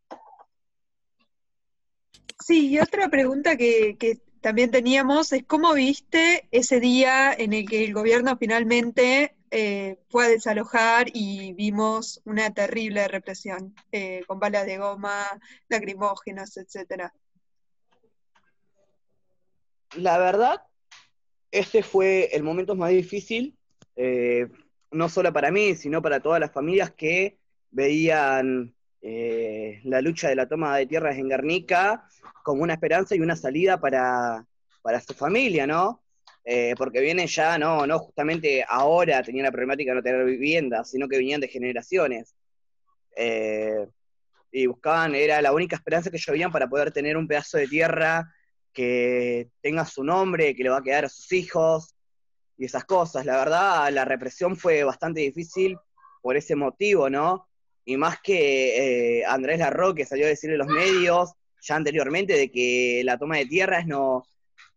Sí, 2.39 2.69
y 2.69 2.79
otra 2.79 3.09
pregunta 3.09 3.57
que, 3.57 3.97
también 4.41 4.71
teníamos 4.71 5.33
es 5.33 5.45
cómo 5.45 5.75
viste 5.75 6.49
ese 6.51 6.81
día 6.81 7.31
en 7.31 7.53
el 7.53 7.69
que 7.69 7.85
el 7.85 7.93
gobierno 7.93 8.39
finalmente 8.39 9.37
eh, 9.51 9.99
fue 10.09 10.27
a 10.27 10.29
desalojar 10.29 11.09
y 11.13 11.53
vimos 11.55 12.21
una 12.25 12.53
terrible 12.55 13.09
represión 13.09 13.75
eh, 13.91 14.23
con 14.27 14.39
balas 14.39 14.67
de 14.67 14.79
goma, 14.79 15.25
lacrimógenas, 15.69 16.57
etcétera. 16.57 17.13
La 19.97 20.19
verdad, 20.19 20.63
este 21.51 21.83
fue 21.83 22.29
el 22.33 22.45
momento 22.45 22.77
más 22.77 22.91
difícil, 22.91 23.57
eh, 23.97 24.47
no 24.93 25.09
solo 25.09 25.33
para 25.33 25.51
mí, 25.51 25.75
sino 25.75 26.01
para 26.01 26.21
todas 26.21 26.39
las 26.39 26.53
familias 26.53 26.93
que 26.93 27.39
veían 27.71 28.75
la 29.03 30.03
lucha 30.03 30.29
de 30.29 30.37
la 30.37 30.47
toma 30.47 30.77
de 30.77 30.87
tierras 30.87 31.17
en 31.17 31.31
Guernica 31.31 32.07
como 32.43 32.63
una 32.63 32.75
esperanza 32.75 33.15
y 33.15 33.21
una 33.21 33.37
salida 33.37 33.81
para, 33.81 34.47
su 35.07 35.15
familia, 35.15 35.67
¿no? 35.67 36.03
Eh, 36.45 36.75
porque 36.77 37.01
vienen 37.01 37.27
ya, 37.27 37.59
no, 37.59 37.87
no 37.87 37.99
justamente 37.99 38.65
ahora 38.67 39.23
tenían 39.23 39.45
la 39.45 39.53
problemática 39.53 39.91
de 39.91 39.97
no 39.97 40.03
tener 40.03 40.25
vivienda, 40.25 40.85
sino 40.85 41.09
que 41.09 41.19
venían 41.19 41.41
de 41.41 41.49
generaciones. 41.49 42.35
Eh, 43.17 43.87
y 44.53 44.67
buscaban, 44.67 45.15
era 45.15 45.41
la 45.43 45.53
única 45.53 45.77
esperanza 45.77 46.11
que 46.11 46.17
ellos 46.17 46.33
veían 46.33 46.51
para 46.51 46.69
poder 46.69 46.93
tener 46.93 47.17
un 47.17 47.29
pedazo 47.29 47.59
de 47.59 47.69
tierra 47.69 48.33
que 48.73 49.51
tenga 49.61 49.85
su 49.85 50.03
nombre, 50.03 50.55
que 50.55 50.63
le 50.63 50.71
va 50.71 50.79
a 50.79 50.83
quedar 50.83 51.05
a 51.05 51.09
sus 51.09 51.31
hijos, 51.33 51.95
y 52.61 52.67
esas 52.67 52.85
cosas. 52.85 53.25
La 53.25 53.39
verdad, 53.39 53.91
la 53.91 54.05
represión 54.05 54.55
fue 54.55 54.85
bastante 54.85 55.21
difícil 55.21 55.79
por 56.21 56.37
ese 56.37 56.55
motivo, 56.55 57.09
¿no? 57.09 57.49
Y 57.87 57.97
más 57.97 58.21
que 58.23 59.21
eh, 59.21 59.25
Andrés 59.25 59.59
Larroque 59.61 60.05
salió 60.05 60.27
a 60.27 60.29
decirle 60.29 60.57
a 60.57 60.59
los 60.59 60.69
medios 60.69 61.33
ya 61.63 61.77
anteriormente 61.77 62.35
de 62.35 62.51
que 62.51 63.03
la 63.05 63.19
toma 63.19 63.39
de 63.39 63.47
tierras 63.47 63.87
no, 63.87 64.25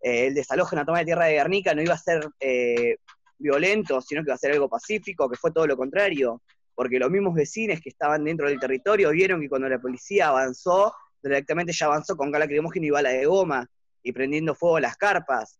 eh, 0.04 0.28
el 0.28 0.34
desalojo 0.34 0.76
en 0.76 0.80
la 0.80 0.86
toma 0.86 1.00
de 1.00 1.06
tierra 1.06 1.26
de 1.26 1.34
Guernica 1.34 1.74
no 1.74 1.82
iba 1.82 1.94
a 1.94 1.98
ser 1.98 2.28
eh, 2.40 2.98
violento, 3.38 4.02
sino 4.02 4.22
que 4.22 4.28
iba 4.28 4.36
a 4.36 4.38
ser 4.38 4.52
algo 4.52 4.68
pacífico, 4.68 5.30
que 5.30 5.38
fue 5.38 5.52
todo 5.52 5.66
lo 5.66 5.78
contrario, 5.78 6.42
porque 6.76 7.00
los 7.00 7.10
mismos 7.10 7.34
vecinos 7.34 7.80
que 7.82 7.90
estaban 7.90 8.26
dentro 8.26 8.50
del 8.50 8.60
territorio 8.60 9.12
vieron 9.12 9.40
que 9.40 9.48
cuando 9.48 9.70
la 9.70 9.80
policía 9.80 10.28
avanzó, 10.28 10.94
directamente 11.22 11.72
ya 11.72 11.86
avanzó 11.86 12.18
con 12.18 12.32
gala 12.32 12.46
lacrimógena 12.46 12.86
y 12.86 12.90
bala 12.90 13.10
de 13.10 13.26
goma, 13.26 13.66
y 14.04 14.12
prendiendo 14.12 14.54
fuego 14.56 14.78
a 14.78 14.82
las 14.82 14.98
carpas. 14.98 15.58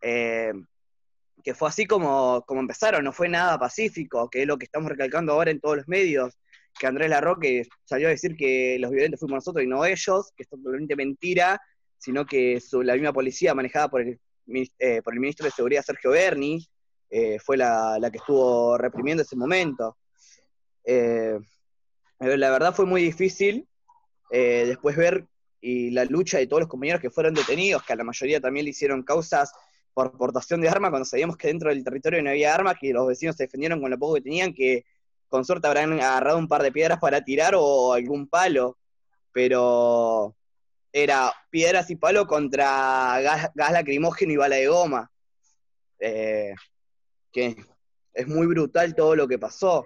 Eh, 0.00 0.52
que 1.42 1.54
fue 1.54 1.68
así 1.68 1.86
como, 1.86 2.44
como 2.46 2.60
empezaron, 2.60 3.04
no 3.04 3.12
fue 3.12 3.28
nada 3.28 3.58
pacífico, 3.58 4.28
que 4.30 4.42
es 4.42 4.48
lo 4.48 4.58
que 4.58 4.64
estamos 4.64 4.88
recalcando 4.90 5.32
ahora 5.32 5.50
en 5.50 5.60
todos 5.60 5.76
los 5.76 5.88
medios, 5.88 6.36
que 6.78 6.86
Andrés 6.86 7.10
Larroque 7.10 7.66
salió 7.84 8.08
a 8.08 8.10
decir 8.10 8.36
que 8.36 8.78
los 8.78 8.90
violentos 8.90 9.20
fuimos 9.20 9.36
nosotros 9.36 9.64
y 9.64 9.68
no 9.68 9.84
ellos, 9.84 10.32
que 10.36 10.42
es 10.42 10.48
totalmente 10.48 10.94
mentira, 10.94 11.60
sino 11.98 12.26
que 12.26 12.60
la 12.72 12.94
misma 12.94 13.12
policía 13.12 13.54
manejada 13.54 13.88
por 13.88 14.02
el, 14.02 14.20
eh, 14.78 15.02
por 15.02 15.14
el 15.14 15.20
ministro 15.20 15.46
de 15.46 15.52
Seguridad 15.52 15.82
Sergio 15.82 16.10
Berni 16.10 16.66
eh, 17.10 17.38
fue 17.38 17.56
la, 17.56 17.98
que 18.10 18.18
estuvo 18.18 18.78
reprimiendo 18.78 19.22
ese 19.22 19.36
momento. 19.36 19.96
Eh, 20.84 21.38
la 22.18 22.50
verdad 22.50 22.74
fue 22.74 22.86
muy 22.86 23.02
difícil 23.02 23.68
después 24.30 24.96
ver 24.96 25.26
y 25.60 25.90
la 25.90 26.04
lucha 26.04 26.38
de 26.38 26.46
todos 26.46 26.60
los 26.60 26.68
compañeros 26.68 27.00
que 27.00 27.10
fueron 27.10 27.34
detenidos, 27.34 27.82
que 27.82 27.92
a 27.92 27.96
la 27.96 28.04
mayoría 28.04 28.40
también 28.40 28.64
le 28.64 28.70
hicieron 28.70 29.02
causas 29.02 29.52
por 29.94 30.16
portación 30.16 30.60
de 30.60 30.68
armas, 30.68 30.90
cuando 30.90 31.06
sabíamos 31.06 31.36
que 31.36 31.48
dentro 31.48 31.70
del 31.70 31.82
territorio 31.82 32.22
no 32.22 32.30
había 32.30 32.54
armas, 32.54 32.76
que 32.80 32.92
los 32.92 33.06
vecinos 33.06 33.34
se 33.36 33.44
defendieron 33.44 33.80
con 33.80 33.90
lo 33.90 33.98
poco 33.98 34.14
que 34.14 34.20
tenían, 34.20 34.52
que 34.52 34.84
con 35.28 35.44
suerte 35.44 35.66
habrán 35.66 35.94
agarrado 35.94 36.38
un 36.38 36.48
par 36.48 36.62
de 36.62 36.70
piedras 36.70 36.98
para 37.00 37.24
tirar 37.24 37.54
o 37.56 37.94
algún 37.94 38.28
palo, 38.28 38.78
pero 39.32 40.36
era 41.02 41.32
piedras 41.50 41.90
y 41.90 41.96
palo 41.96 42.26
contra 42.26 43.20
gas, 43.20 43.72
lacrimógeno 43.72 44.32
y 44.32 44.36
bala 44.36 44.56
de 44.56 44.66
goma. 44.66 45.10
Eh, 45.98 46.54
que 47.30 47.56
es 48.14 48.26
muy 48.26 48.46
brutal 48.46 48.94
todo 48.94 49.14
lo 49.14 49.28
que 49.28 49.38
pasó. 49.38 49.84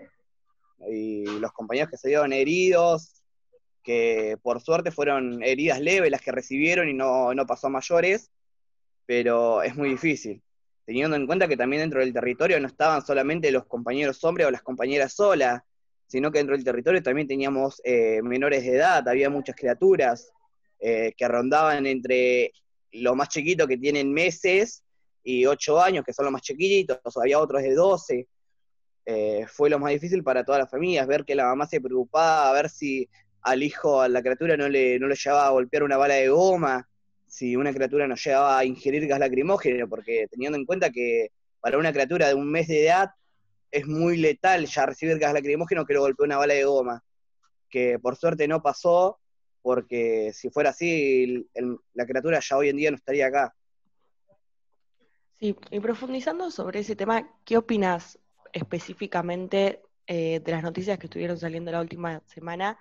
Y 0.88 1.24
los 1.40 1.52
compañeros 1.52 1.90
que 1.90 1.96
se 1.96 2.08
dieron 2.08 2.32
heridos, 2.32 3.22
que 3.82 4.38
por 4.42 4.60
suerte 4.60 4.92
fueron 4.92 5.42
heridas 5.42 5.80
leves 5.80 6.10
las 6.10 6.22
que 6.22 6.32
recibieron 6.32 6.88
y 6.88 6.94
no, 6.94 7.34
no 7.34 7.46
pasó 7.46 7.68
mayores, 7.68 8.30
pero 9.04 9.62
es 9.62 9.74
muy 9.76 9.90
difícil 9.90 10.42
teniendo 10.90 11.14
en 11.14 11.26
cuenta 11.26 11.46
que 11.46 11.56
también 11.56 11.82
dentro 11.82 12.00
del 12.00 12.12
territorio 12.12 12.58
no 12.58 12.66
estaban 12.66 13.06
solamente 13.06 13.52
los 13.52 13.64
compañeros 13.66 14.24
hombres 14.24 14.48
o 14.48 14.50
las 14.50 14.62
compañeras 14.62 15.12
solas, 15.12 15.62
sino 16.08 16.32
que 16.32 16.38
dentro 16.38 16.56
del 16.56 16.64
territorio 16.64 17.00
también 17.00 17.28
teníamos 17.28 17.80
eh, 17.84 18.20
menores 18.22 18.64
de 18.64 18.74
edad, 18.74 19.08
había 19.08 19.30
muchas 19.30 19.54
criaturas 19.54 20.32
eh, 20.80 21.12
que 21.16 21.28
rondaban 21.28 21.86
entre 21.86 22.52
los 22.92 23.14
más 23.14 23.28
chiquitos 23.28 23.66
que 23.68 23.76
tienen 23.76 24.12
meses 24.12 24.82
y 25.22 25.46
ocho 25.46 25.80
años, 25.80 26.04
que 26.04 26.12
son 26.12 26.24
los 26.24 26.32
más 26.32 26.42
chiquitos, 26.42 26.98
había 27.16 27.38
otros 27.38 27.62
de 27.62 27.74
doce. 27.74 28.28
Eh, 29.04 29.46
fue 29.48 29.70
lo 29.70 29.78
más 29.78 29.92
difícil 29.92 30.22
para 30.22 30.44
todas 30.44 30.60
las 30.60 30.70
familias, 30.70 31.06
ver 31.06 31.24
que 31.24 31.34
la 31.34 31.44
mamá 31.44 31.66
se 31.66 31.80
preocupaba, 31.80 32.52
ver 32.52 32.68
si 32.68 33.08
al 33.42 33.62
hijo, 33.62 34.00
a 34.00 34.08
la 34.08 34.22
criatura 34.22 34.56
no 34.56 34.68
le, 34.68 34.98
no 34.98 35.08
le 35.08 35.16
llevaba 35.16 35.46
a 35.46 35.50
golpear 35.50 35.82
una 35.82 35.96
bala 35.96 36.14
de 36.14 36.28
goma, 36.28 36.88
si 37.26 37.56
una 37.56 37.72
criatura 37.72 38.06
no 38.08 38.16
llegaba 38.16 38.58
a 38.58 38.64
ingerir 38.64 39.06
gas 39.06 39.20
lacrimógeno, 39.20 39.88
porque 39.88 40.26
teniendo 40.30 40.58
en 40.58 40.66
cuenta 40.66 40.90
que 40.90 41.30
para 41.60 41.78
una 41.78 41.92
criatura 41.92 42.28
de 42.28 42.34
un 42.34 42.50
mes 42.50 42.68
de 42.68 42.86
edad 42.86 43.10
es 43.70 43.86
muy 43.86 44.16
letal 44.16 44.66
ya 44.66 44.86
recibir 44.86 45.18
gas 45.18 45.32
lacrimógeno 45.32 45.86
que 45.86 45.94
lo 45.94 46.00
golpeó 46.00 46.24
una 46.24 46.38
bala 46.38 46.54
de 46.54 46.64
goma, 46.64 47.04
que 47.68 47.98
por 48.00 48.16
suerte 48.16 48.48
no 48.48 48.62
pasó, 48.62 49.19
porque 49.62 50.32
si 50.32 50.50
fuera 50.50 50.70
así, 50.70 51.48
la 51.94 52.06
criatura 52.06 52.40
ya 52.40 52.56
hoy 52.56 52.68
en 52.68 52.76
día 52.76 52.90
no 52.90 52.96
estaría 52.96 53.26
acá. 53.26 53.54
Sí, 55.38 55.56
y 55.70 55.80
profundizando 55.80 56.50
sobre 56.50 56.80
ese 56.80 56.96
tema, 56.96 57.28
¿qué 57.44 57.56
opinas 57.56 58.18
específicamente 58.52 59.82
eh, 60.06 60.40
de 60.40 60.52
las 60.52 60.62
noticias 60.62 60.98
que 60.98 61.06
estuvieron 61.06 61.38
saliendo 61.38 61.70
la 61.70 61.80
última 61.80 62.22
semana 62.26 62.78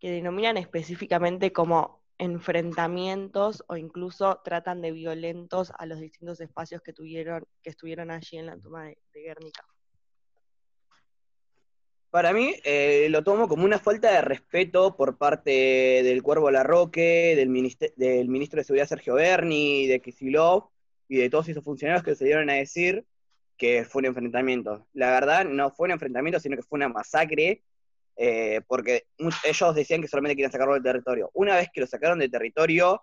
que 0.00 0.10
denominan 0.10 0.56
específicamente 0.56 1.52
como 1.52 2.02
enfrentamientos 2.18 3.64
o 3.68 3.76
incluso 3.76 4.40
tratan 4.44 4.80
de 4.80 4.92
violentos 4.92 5.72
a 5.78 5.86
los 5.86 6.00
distintos 6.00 6.40
espacios 6.40 6.82
que 6.82 6.92
tuvieron, 6.92 7.44
que 7.62 7.70
estuvieron 7.70 8.10
allí 8.10 8.38
en 8.38 8.46
la 8.46 8.58
toma 8.58 8.84
de, 8.84 8.98
Guernica. 9.12 9.64
Para 12.14 12.32
mí 12.32 12.54
eh, 12.62 13.08
lo 13.10 13.24
tomo 13.24 13.48
como 13.48 13.64
una 13.64 13.80
falta 13.80 14.12
de 14.12 14.20
respeto 14.20 14.96
por 14.96 15.18
parte 15.18 15.50
del 15.50 16.22
Cuervo 16.22 16.48
Larroque, 16.48 17.34
del, 17.34 17.48
del 17.96 18.28
ministro 18.28 18.58
de 18.58 18.64
Seguridad 18.64 18.86
Sergio 18.86 19.14
Berni, 19.14 19.88
de 19.88 20.00
Kisilov 20.00 20.68
y 21.08 21.16
de 21.16 21.28
todos 21.28 21.48
esos 21.48 21.64
funcionarios 21.64 22.04
que 22.04 22.14
se 22.14 22.24
dieron 22.24 22.48
a 22.50 22.52
decir 22.52 23.04
que 23.56 23.84
fue 23.84 23.98
un 23.98 24.06
enfrentamiento. 24.06 24.86
La 24.92 25.10
verdad 25.10 25.44
no 25.44 25.72
fue 25.72 25.86
un 25.86 25.90
enfrentamiento, 25.90 26.38
sino 26.38 26.54
que 26.54 26.62
fue 26.62 26.76
una 26.76 26.88
masacre 26.88 27.64
eh, 28.14 28.60
porque 28.68 29.06
ellos 29.42 29.74
decían 29.74 30.00
que 30.00 30.06
solamente 30.06 30.36
querían 30.36 30.52
sacarlo 30.52 30.74
del 30.74 30.84
territorio. 30.84 31.32
Una 31.34 31.56
vez 31.56 31.68
que 31.74 31.80
lo 31.80 31.88
sacaron 31.88 32.20
del 32.20 32.30
territorio, 32.30 33.02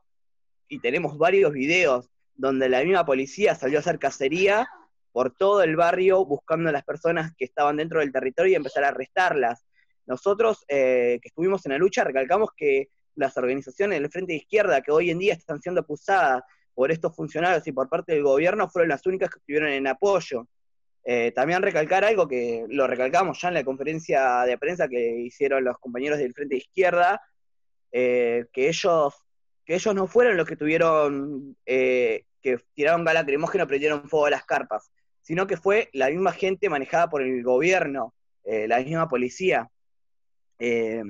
y 0.70 0.80
tenemos 0.80 1.18
varios 1.18 1.52
videos 1.52 2.10
donde 2.36 2.70
la 2.70 2.82
misma 2.82 3.06
policía 3.06 3.56
salió 3.56 3.80
a 3.80 3.82
hacer 3.82 4.00
cacería 4.00 4.70
por 5.12 5.36
todo 5.36 5.64
el 5.64 5.76
barrio 5.76 6.26
buscando 6.26 6.70
a 6.70 6.72
las 6.72 6.84
personas 6.84 7.34
que 7.38 7.46
estaban 7.46 7.78
dentro 7.78 8.00
del 8.00 8.12
territorio 8.12 8.54
y 8.54 8.56
empezar 8.56 8.84
a 8.84 8.90
arrestarlas. 8.90 9.66
Nosotros 10.06 10.64
eh, 10.68 11.20
que 11.22 11.28
estuvimos 11.28 11.66
en 11.66 11.74
la 11.74 11.78
lucha 11.78 12.04
recalcamos 12.04 12.50
que 12.56 12.90
las 13.16 13.38
organizaciones 13.38 14.00
del 14.00 14.10
Frente 14.10 14.34
de 14.34 14.38
Izquierda 14.38 14.82
que 14.82 14.92
hoy 14.92 15.10
en 15.10 15.20
día 15.20 15.34
están 15.34 15.62
siendo 15.62 15.82
acusadas 15.82 16.44
por 16.74 16.92
estos 16.92 17.16
funcionarios 17.16 17.68
y 17.68 17.72
por 17.72 17.90
parte 17.90 18.14
del 18.14 18.24
gobierno 18.24 18.70
fueron 18.70 18.90
las 18.90 19.06
únicas 19.06 19.30
que 19.30 19.40
estuvieron 19.40 19.70
en 19.70 19.88
apoyo. 19.88 20.48
Eh, 21.04 21.32
también 21.32 21.62
recalcar 21.62 22.06
algo 22.06 22.28
que 22.28 22.66
lo 22.70 22.86
recalcamos 22.86 23.42
ya 23.42 23.48
en 23.48 23.56
la 23.56 23.64
conferencia 23.64 24.44
de 24.44 24.58
prensa 24.58 24.88
que 24.88 25.20
hicieron 25.22 25.64
los 25.64 25.78
compañeros 25.80 26.20
del 26.20 26.34
Frente 26.34 26.56
de 26.56 26.60
Izquierda, 26.60 27.22
eh, 27.92 28.46
que 28.54 28.70
ellos, 28.70 29.16
que 29.66 29.76
ellos 29.76 29.96
no 29.96 30.08
fueron 30.08 30.38
los 30.38 30.48
que 30.48 30.56
tuvieron, 30.56 31.58
eh, 31.66 32.26
que 32.42 32.60
tiraron 32.74 33.04
gas 33.04 33.16
lacrimógeno, 33.16 33.68
prendieron 33.68 34.08
fuego 34.08 34.28
a 34.28 34.32
las 34.32 34.46
carpas, 34.46 34.92
sino 35.22 35.48
que 35.48 35.58
fue 35.58 35.90
la 35.94 36.10
misma 36.10 36.32
gente 36.32 36.70
manejada 36.70 37.10
por 37.10 37.22
el 37.22 37.44
gobierno, 37.44 38.14
eh, 38.44 38.68
la 38.68 38.80
misma 38.80 39.08
policía. 39.08 39.70
Eh, 40.60 41.04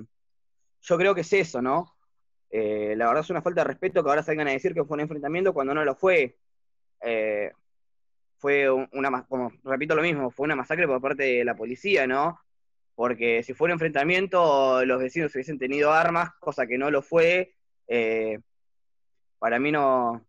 yo 0.81 0.97
creo 0.97 1.15
que 1.15 1.21
es 1.21 1.33
eso, 1.33 1.61
¿no? 1.61 1.95
la 2.53 3.07
verdad 3.07 3.23
es 3.23 3.29
una 3.29 3.41
falta 3.41 3.61
de 3.61 3.67
respeto 3.67 4.03
que 4.03 4.09
ahora 4.09 4.23
salgan 4.23 4.49
a 4.49 4.51
decir 4.51 4.73
que 4.73 4.83
fue 4.83 4.95
un 4.95 5.01
enfrentamiento 5.01 5.53
cuando 5.53 5.73
no 5.73 5.85
lo 5.85 5.95
fue. 5.95 6.35
fue 8.37 8.69
una, 8.69 9.23
como 9.23 9.53
repito 9.63 9.95
lo 9.95 10.01
mismo, 10.01 10.31
fue 10.31 10.43
una 10.45 10.57
masacre 10.57 10.85
por 10.85 10.99
parte 10.99 11.23
de 11.23 11.45
la 11.45 11.55
policía, 11.55 12.07
¿no? 12.07 12.37
Porque 12.95 13.41
si 13.43 13.53
fuera 13.53 13.73
un 13.73 13.75
enfrentamiento, 13.75 14.83
los 14.83 14.99
vecinos 14.99 15.33
hubiesen 15.33 15.57
tenido 15.57 15.93
armas, 15.93 16.31
cosa 16.39 16.67
que 16.67 16.77
no 16.77 16.91
lo 16.91 17.01
fue, 17.01 17.55
eh, 17.87 18.39
para 19.39 19.59
mí 19.59 19.71
no, 19.71 20.25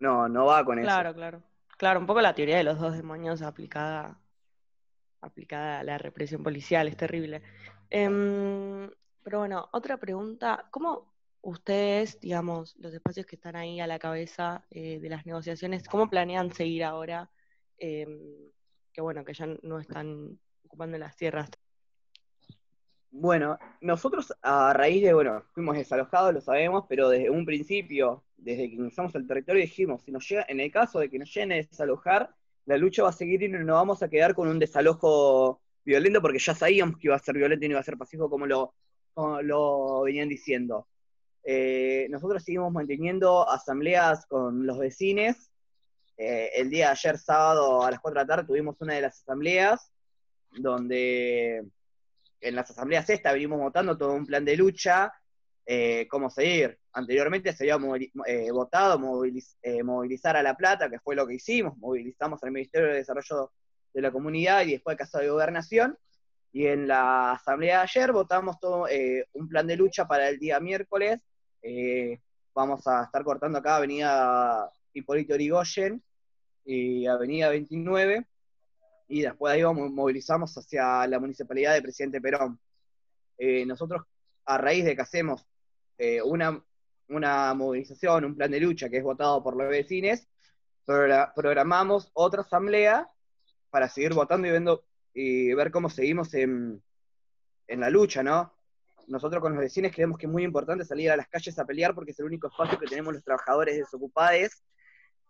no, 0.00 0.28
no 0.28 0.46
va 0.46 0.64
con 0.64 0.78
eso. 0.78 0.86
Claro, 0.86 1.14
claro. 1.14 1.42
Claro, 1.82 1.98
un 1.98 2.06
poco 2.06 2.20
la 2.20 2.32
teoría 2.32 2.58
de 2.58 2.62
los 2.62 2.78
dos 2.78 2.94
demonios 2.94 3.42
aplicada, 3.42 4.16
aplicada 5.20 5.80
a 5.80 5.82
la 5.82 5.98
represión 5.98 6.40
policial, 6.40 6.86
es 6.86 6.96
terrible. 6.96 7.42
Em, 7.90 8.88
pero 9.24 9.40
bueno, 9.40 9.68
otra 9.72 9.96
pregunta, 9.96 10.68
¿cómo 10.70 11.12
ustedes, 11.40 12.20
digamos, 12.20 12.76
los 12.76 12.94
espacios 12.94 13.26
que 13.26 13.34
están 13.34 13.56
ahí 13.56 13.80
a 13.80 13.88
la 13.88 13.98
cabeza 13.98 14.64
eh, 14.70 15.00
de 15.00 15.08
las 15.08 15.26
negociaciones, 15.26 15.82
cómo 15.88 16.08
planean 16.08 16.52
seguir 16.54 16.84
ahora? 16.84 17.28
Em, 17.78 18.16
que 18.92 19.00
bueno, 19.00 19.24
que 19.24 19.34
ya 19.34 19.48
no 19.64 19.80
están 19.80 20.38
ocupando 20.64 20.98
las 20.98 21.16
tierras 21.16 21.50
bueno, 23.12 23.58
nosotros 23.82 24.32
a 24.42 24.72
raíz 24.72 25.02
de, 25.02 25.12
bueno, 25.12 25.44
fuimos 25.52 25.76
desalojados, 25.76 26.32
lo 26.32 26.40
sabemos, 26.40 26.86
pero 26.88 27.10
desde 27.10 27.28
un 27.28 27.44
principio, 27.44 28.24
desde 28.38 28.68
que 28.68 28.74
ingresamos 28.74 29.14
al 29.14 29.26
territorio, 29.26 29.60
dijimos, 29.60 30.02
si 30.02 30.10
nos 30.10 30.26
llega, 30.28 30.46
en 30.48 30.60
el 30.60 30.72
caso 30.72 30.98
de 30.98 31.10
que 31.10 31.18
nos 31.18 31.32
lleguen 31.32 31.52
a 31.52 31.56
desalojar, 31.56 32.34
la 32.64 32.78
lucha 32.78 33.02
va 33.02 33.10
a 33.10 33.12
seguir 33.12 33.42
y 33.42 33.48
no 33.48 33.58
nos 33.58 33.74
vamos 33.76 34.02
a 34.02 34.08
quedar 34.08 34.34
con 34.34 34.48
un 34.48 34.58
desalojo 34.58 35.60
violento, 35.84 36.22
porque 36.22 36.38
ya 36.38 36.54
sabíamos 36.54 36.98
que 36.98 37.08
iba 37.08 37.16
a 37.16 37.18
ser 37.18 37.36
violento 37.36 37.66
y 37.66 37.68
no 37.68 37.72
iba 37.74 37.80
a 37.80 37.84
ser 37.84 37.98
pacífico 37.98 38.30
como 38.30 38.46
lo, 38.46 38.74
lo 39.14 40.02
venían 40.02 40.28
diciendo. 40.28 40.88
Eh, 41.44 42.06
nosotros 42.08 42.42
seguimos 42.42 42.72
manteniendo 42.72 43.48
asambleas 43.48 44.24
con 44.26 44.66
los 44.66 44.78
vecinos. 44.78 45.36
Eh, 46.16 46.50
el 46.56 46.70
día 46.70 46.86
de 46.86 46.92
ayer, 46.92 47.18
sábado, 47.18 47.84
a 47.84 47.90
las 47.90 48.00
4 48.00 48.20
de 48.20 48.24
la 48.24 48.26
tarde, 48.26 48.46
tuvimos 48.46 48.80
una 48.80 48.94
de 48.94 49.02
las 49.02 49.20
asambleas 49.20 49.92
donde 50.52 51.64
en 52.42 52.56
las 52.56 52.70
asambleas 52.70 53.08
esta 53.08 53.32
venimos 53.32 53.60
votando 53.60 53.96
todo 53.96 54.14
un 54.14 54.26
plan 54.26 54.44
de 54.44 54.56
lucha, 54.56 55.12
eh, 55.64 56.06
cómo 56.10 56.28
seguir. 56.28 56.78
Anteriormente 56.92 57.52
se 57.52 57.70
había 57.70 57.88
eh, 58.26 58.50
votado 58.50 59.00
eh, 59.62 59.82
movilizar 59.82 60.36
a 60.36 60.42
La 60.42 60.56
Plata, 60.56 60.90
que 60.90 60.98
fue 60.98 61.14
lo 61.14 61.26
que 61.26 61.34
hicimos, 61.34 61.78
movilizamos 61.78 62.42
al 62.42 62.50
Ministerio 62.50 62.88
de 62.88 62.96
Desarrollo 62.96 63.52
de 63.94 64.02
la 64.02 64.10
Comunidad 64.10 64.66
y 64.66 64.72
después 64.72 64.96
Casa 64.96 65.20
de 65.20 65.30
Gobernación, 65.30 65.96
y 66.52 66.66
en 66.66 66.88
la 66.88 67.32
asamblea 67.32 67.78
de 67.78 67.82
ayer 67.84 68.12
votamos 68.12 68.58
todo 68.60 68.86
un 69.32 69.48
plan 69.48 69.66
de 69.66 69.76
lucha 69.76 70.06
para 70.06 70.28
el 70.28 70.38
día 70.38 70.60
miércoles. 70.60 71.18
vamos 72.54 72.86
a 72.86 73.04
estar 73.04 73.24
cortando 73.24 73.58
acá 73.58 73.76
Avenida 73.76 74.70
Hipólito 74.92 75.34
Origoyen 75.34 76.02
y 76.64 77.06
Avenida 77.06 77.48
29, 77.48 78.26
y 79.08 79.22
después 79.22 79.52
de 79.52 79.64
ahí 79.64 79.74
movilizamos 79.74 80.56
hacia 80.56 81.06
la 81.06 81.18
municipalidad 81.18 81.74
de 81.74 81.82
Presidente 81.82 82.20
Perón. 82.20 82.58
Eh, 83.38 83.66
nosotros, 83.66 84.02
a 84.44 84.58
raíz 84.58 84.84
de 84.84 84.94
que 84.94 85.02
hacemos 85.02 85.46
eh, 85.98 86.22
una, 86.22 86.62
una 87.08 87.54
movilización, 87.54 88.24
un 88.24 88.36
plan 88.36 88.50
de 88.50 88.60
lucha 88.60 88.88
que 88.88 88.98
es 88.98 89.02
votado 89.02 89.42
por 89.42 89.56
los 89.56 89.68
vecinos, 89.68 90.26
programamos 90.84 92.10
otra 92.14 92.42
asamblea 92.42 93.08
para 93.70 93.88
seguir 93.88 94.14
votando 94.14 94.46
y, 94.46 94.50
viendo, 94.50 94.84
y 95.14 95.54
ver 95.54 95.70
cómo 95.70 95.88
seguimos 95.88 96.34
en, 96.34 96.82
en 97.68 97.80
la 97.80 97.90
lucha, 97.90 98.22
¿no? 98.22 98.52
Nosotros 99.08 99.40
con 99.40 99.54
los 99.54 99.62
vecinos 99.62 99.92
creemos 99.92 100.18
que 100.18 100.26
es 100.26 100.32
muy 100.32 100.44
importante 100.44 100.84
salir 100.84 101.10
a 101.10 101.16
las 101.16 101.28
calles 101.28 101.58
a 101.58 101.64
pelear 101.64 101.94
porque 101.94 102.12
es 102.12 102.18
el 102.20 102.26
único 102.26 102.48
espacio 102.48 102.78
que 102.78 102.86
tenemos 102.86 103.12
los 103.12 103.24
trabajadores 103.24 103.76
desocupados 103.76 104.62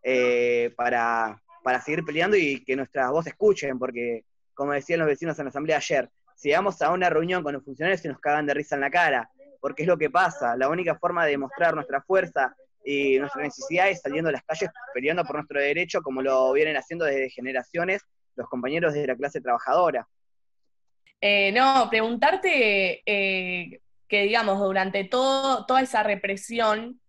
eh, 0.02 0.72
para, 0.76 1.40
para 1.62 1.80
seguir 1.80 2.04
peleando 2.04 2.36
y 2.36 2.64
que 2.64 2.76
nuestras 2.76 3.10
voces 3.10 3.32
escuchen, 3.32 3.78
porque, 3.78 4.24
como 4.54 4.72
decían 4.72 5.00
los 5.00 5.08
vecinos 5.08 5.38
en 5.38 5.46
la 5.46 5.50
asamblea 5.50 5.76
ayer, 5.76 6.10
si 6.34 6.52
vamos 6.52 6.80
a 6.82 6.90
una 6.90 7.08
reunión 7.08 7.42
con 7.42 7.52
los 7.52 7.64
funcionarios 7.64 8.00
se 8.00 8.08
nos 8.08 8.18
cagan 8.18 8.46
de 8.46 8.54
risa 8.54 8.74
en 8.74 8.80
la 8.80 8.90
cara, 8.90 9.30
porque 9.60 9.82
es 9.82 9.88
lo 9.88 9.96
que 9.96 10.10
pasa, 10.10 10.56
la 10.56 10.68
única 10.68 10.96
forma 10.98 11.24
de 11.24 11.32
demostrar 11.32 11.74
nuestra 11.74 12.02
fuerza 12.02 12.54
y 12.84 13.18
nuestra 13.18 13.42
necesidad 13.42 13.88
es 13.88 14.00
saliendo 14.00 14.28
a 14.28 14.32
las 14.32 14.42
calles 14.42 14.70
peleando 14.92 15.24
por 15.24 15.36
nuestro 15.36 15.60
derecho, 15.60 16.02
como 16.02 16.20
lo 16.20 16.52
vienen 16.52 16.76
haciendo 16.76 17.04
desde 17.04 17.30
generaciones 17.30 18.02
los 18.34 18.48
compañeros 18.48 18.94
de 18.94 19.06
la 19.06 19.16
clase 19.16 19.40
trabajadora. 19.40 20.08
Eh, 21.20 21.52
no, 21.52 21.88
preguntarte 21.88 23.02
eh, 23.06 23.80
que, 24.08 24.22
digamos, 24.22 24.58
durante 24.58 25.04
todo, 25.04 25.64
toda 25.66 25.82
esa 25.82 26.02
represión, 26.02 27.00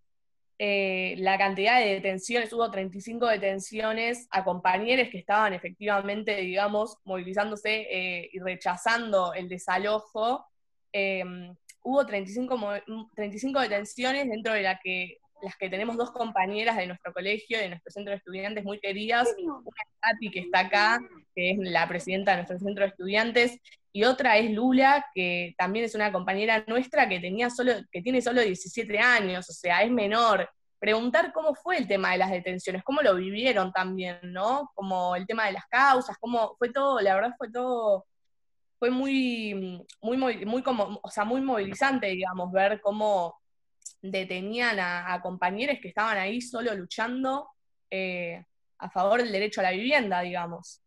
eh, 0.60 1.16
la 1.18 1.38
cantidad 1.38 1.80
de 1.80 1.96
detenciones, 1.96 2.54
hubo 2.54 2.70
35 2.70 3.28
detenciones 3.28 4.28
a 4.32 4.44
compañeros 4.44 5.10
que 5.12 5.18
estaban 5.18 5.54
efectivamente, 5.54 6.36
digamos, 6.36 6.98
movilizándose 7.06 7.88
eh, 7.90 8.30
y 8.32 8.40
rechazando 8.40 9.34
el 9.34 9.50
desalojo. 9.50 10.46
Em, 10.92 11.56
hubo 11.84 12.06
35, 12.06 12.58
35 13.16 13.60
detenciones 13.62 14.30
dentro 14.30 14.54
de 14.54 14.62
la 14.62 14.80
que, 14.80 15.18
las 15.42 15.58
que 15.58 15.70
tenemos 15.70 15.98
dos 15.98 16.12
compañeras 16.12 16.78
de 16.78 16.88
nuestro 16.88 17.12
colegio, 17.14 17.58
de 17.58 17.70
nuestro 17.70 17.92
centro 17.92 18.12
de 18.12 18.18
estudiantes 18.18 18.64
muy 18.64 18.80
queridas, 18.80 19.28
una 19.38 19.60
Katy 20.00 20.32
que 20.32 20.40
está 20.40 20.60
acá, 20.60 21.00
que 21.36 21.52
es 21.52 21.58
la 21.60 21.88
presidenta 21.88 22.32
de 22.32 22.38
nuestro 22.38 22.60
centro 22.60 22.84
de 22.84 22.90
estudiantes, 22.92 23.60
y 23.96 24.04
otra 24.06 24.38
es 24.40 24.50
Lula, 24.50 25.06
que 25.14 25.54
también 25.56 25.86
es 25.86 25.94
una 25.94 26.12
compañera 26.12 26.66
nuestra 26.68 27.08
que, 27.08 27.20
tenía 27.20 27.52
solo, 27.52 27.74
que 27.92 28.02
tiene 28.02 28.24
solo 28.24 28.42
17 28.42 28.98
años, 28.98 29.48
o 29.48 29.54
sea, 29.54 29.84
es 29.84 29.92
menor. 29.92 30.50
Preguntar 30.80 31.32
cómo 31.32 31.54
fue 31.54 31.78
el 31.78 31.88
tema 31.88 32.12
de 32.12 32.18
las 32.18 32.32
detenciones, 32.32 32.84
cómo 32.84 33.04
lo 33.04 33.16
vivieron 33.16 33.72
también, 33.72 34.20
¿no? 34.24 34.72
Como 34.74 35.16
el 35.16 35.28
tema 35.28 35.46
de 35.46 35.54
las 35.54 35.68
causas, 35.68 36.18
cómo 36.20 36.56
fue 36.58 36.72
todo, 36.72 37.00
la 37.02 37.14
verdad 37.14 37.36
fue 37.38 37.52
todo, 37.52 38.08
fue 38.80 38.90
muy, 38.90 39.86
muy, 40.02 40.18
muy, 40.18 40.64
como, 40.64 41.00
o 41.04 41.10
sea, 41.12 41.24
muy 41.24 41.42
movilizante, 41.42 42.08
digamos, 42.08 42.52
ver 42.52 42.82
cómo 42.82 43.40
detenían 44.02 44.80
a, 44.80 45.22
compañeros 45.22 45.78
que 45.80 45.90
estaban 45.90 46.18
ahí 46.18 46.42
solo 46.42 46.74
luchando 46.74 47.48
eh, 47.92 48.44
a 48.80 48.90
favor 48.90 49.22
del 49.22 49.32
derecho 49.32 49.62
a 49.62 49.66
la 49.66 49.72
vivienda, 49.72 50.22
digamos. 50.22 50.82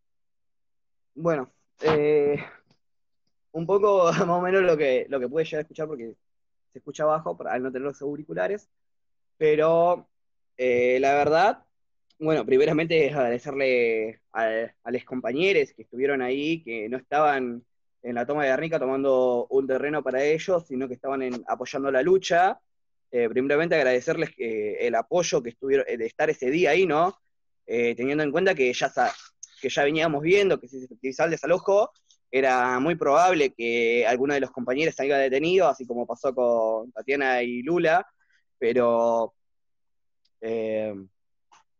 Bueno, 1.15 1.53
eh, 1.81 2.45
un 3.57 3.67
poco 3.67 4.13
más 4.13 4.29
o 4.29 4.41
menos 4.41 4.63
lo 4.63 4.77
que, 4.77 5.07
lo 5.09 5.19
que 5.19 5.29
pude 5.29 5.45
llegar 5.45 5.61
a 5.61 5.63
escuchar 5.63 5.89
porque 5.89 6.13
se 6.73 6.79
escucha 6.79 7.05
abajo 7.05 7.37
al 7.49 7.63
no 7.63 7.73
tener 7.73 7.87
los 7.87 8.03
auriculares, 8.03 8.69
pero 9.39 10.09
eh, 10.59 10.99
la 11.01 11.15
verdad, 11.15 11.65
bueno, 12.19 12.45
primeramente 12.45 13.07
es 13.07 13.15
agradecerle 13.15 14.21
a, 14.33 14.91
los 14.91 15.05
compañeros 15.05 15.73
que 15.75 15.83
estuvieron 15.83 16.21
ahí, 16.21 16.63
que 16.63 16.89
no 16.91 16.99
estaban 16.99 17.65
en 18.03 18.15
la 18.15 18.27
toma 18.27 18.45
de 18.45 18.51
Guernica 18.51 18.79
tomando 18.79 19.47
un 19.49 19.67
terreno 19.67 20.03
para 20.03 20.23
ellos, 20.23 20.67
sino 20.67 20.87
que 20.87 20.95
estaban 20.95 21.23
apoyando 21.49 21.91
la 21.91 22.03
lucha. 22.03 22.61
Eh, 23.11 23.29
primeramente 23.29 23.75
agradecerles 23.75 24.31
el 24.37 24.95
apoyo 24.95 25.43
que 25.43 25.51
estuvieron, 25.51 25.87
de 25.87 26.07
estar 26.07 26.29
ese 26.29 26.51
día 26.51 26.71
ahí, 26.71 26.87
¿no? 26.87 27.19
Eh, 27.67 27.95
teniendo 27.97 28.23
en 28.23 28.33
cuenta 28.33 28.55
que 28.55 28.73
ya, 28.73 28.93
que 29.61 29.69
ya 29.69 29.85
veníamos 29.85 30.23
viendo 30.23 30.61
que 30.61 30.69
se 30.69 30.85
efectivizaba 30.85 31.27
el 31.27 31.33
desalojo, 31.33 31.91
era 32.31 32.79
muy 32.81 32.97
probable 32.97 33.53
que 33.55 34.07
alguno 34.07 34.35
de 34.35 34.41
los 34.41 34.51
compañeros 34.51 34.95
salga 34.95 35.19
detenido, 35.19 35.69
así 35.69 35.87
como 35.87 36.07
pasó 36.07 36.35
con 36.35 36.93
Tatiana 36.93 37.43
y 37.43 37.63
Lula, 37.63 38.07
pero 38.59 39.35
eh, 40.41 40.95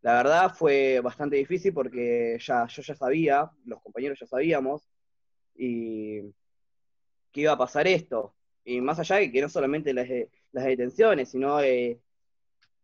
la 0.01 0.13
verdad 0.13 0.55
fue 0.55 0.99
bastante 1.01 1.35
difícil 1.37 1.73
porque 1.73 2.37
ya, 2.39 2.67
yo 2.67 2.81
ya 2.81 2.95
sabía, 2.95 3.51
los 3.65 3.81
compañeros 3.81 4.19
ya 4.19 4.27
sabíamos, 4.27 4.89
y 5.55 6.21
que 7.31 7.41
iba 7.41 7.53
a 7.53 7.57
pasar 7.57 7.87
esto. 7.87 8.35
Y 8.63 8.81
más 8.81 8.99
allá 8.99 9.17
de 9.17 9.31
que 9.31 9.41
no 9.41 9.49
solamente 9.49 9.93
las, 9.93 10.07
las 10.51 10.65
detenciones, 10.65 11.29
sino 11.29 11.61
eh, 11.61 11.99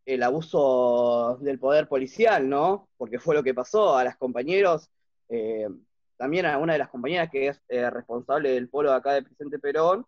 el 0.05 0.23
abuso 0.23 1.37
del 1.41 1.59
poder 1.59 1.87
policial, 1.87 2.49
¿no? 2.49 2.89
Porque 2.97 3.19
fue 3.19 3.35
lo 3.35 3.43
que 3.43 3.53
pasó 3.53 3.97
a 3.97 4.03
los 4.03 4.15
compañeros. 4.17 4.89
Eh, 5.29 5.67
también 6.17 6.45
a 6.45 6.57
una 6.57 6.73
de 6.73 6.79
las 6.79 6.89
compañeras 6.89 7.29
que 7.29 7.47
es 7.47 7.61
eh, 7.69 7.89
responsable 7.89 8.51
del 8.51 8.69
polo 8.69 8.91
de 8.91 8.97
acá 8.97 9.13
de 9.13 9.23
Presidente 9.23 9.59
Perón, 9.59 10.05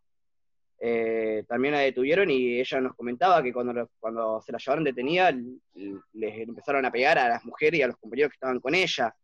eh, 0.79 1.43
también 1.47 1.73
la 1.73 1.79
detuvieron 1.79 2.29
y 2.29 2.59
ella 2.59 2.81
nos 2.81 2.95
comentaba 2.95 3.41
que 3.41 3.53
cuando, 3.53 3.89
cuando 3.99 4.41
se 4.41 4.51
la 4.51 4.57
llevaron 4.57 4.83
detenida 4.83 5.31
les 5.31 6.39
empezaron 6.39 6.85
a 6.85 6.91
pegar 6.91 7.17
a 7.17 7.29
las 7.29 7.45
mujeres 7.45 7.79
y 7.79 7.83
a 7.83 7.87
los 7.87 7.97
compañeros 7.97 8.31
que 8.31 8.35
estaban 8.35 8.59
con 8.59 8.75
ella, 8.75 9.15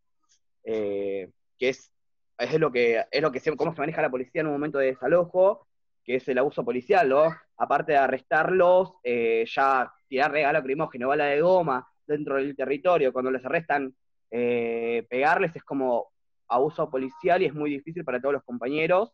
eh, 0.63 1.29
que 1.57 1.69
es, 1.69 1.91
es 2.37 2.59
lo 2.59 2.71
que 2.71 3.03
es 3.11 3.21
lo 3.21 3.31
que 3.31 3.39
se, 3.39 3.55
cómo 3.55 3.73
se 3.73 3.81
maneja 3.81 4.01
la 4.01 4.09
policía 4.09 4.41
en 4.41 4.47
un 4.47 4.53
momento 4.53 4.77
de 4.77 4.87
desalojo, 4.87 5.67
que 6.03 6.15
es 6.15 6.27
el 6.27 6.37
abuso 6.39 6.63
policial, 6.63 7.07
¿no? 7.09 7.35
Aparte 7.57 7.91
de 7.91 7.99
arrestarlos, 7.99 8.93
ya 9.03 9.93
tirar 10.07 10.31
regalo 10.31 10.57
lacrimógeno, 10.57 11.09
bala 11.09 11.25
de 11.25 11.41
goma 11.41 11.87
dentro 12.07 12.37
del 12.37 12.55
territorio, 12.55 13.13
cuando 13.13 13.29
les 13.29 13.45
arrestan, 13.45 13.93
pegarles 14.29 15.55
es 15.55 15.63
como 15.63 16.11
abuso 16.51 16.89
policial 16.89 17.41
y 17.41 17.45
es 17.45 17.53
muy 17.53 17.69
difícil 17.71 18.03
para 18.03 18.19
todos 18.19 18.33
los 18.33 18.43
compañeros. 18.43 19.11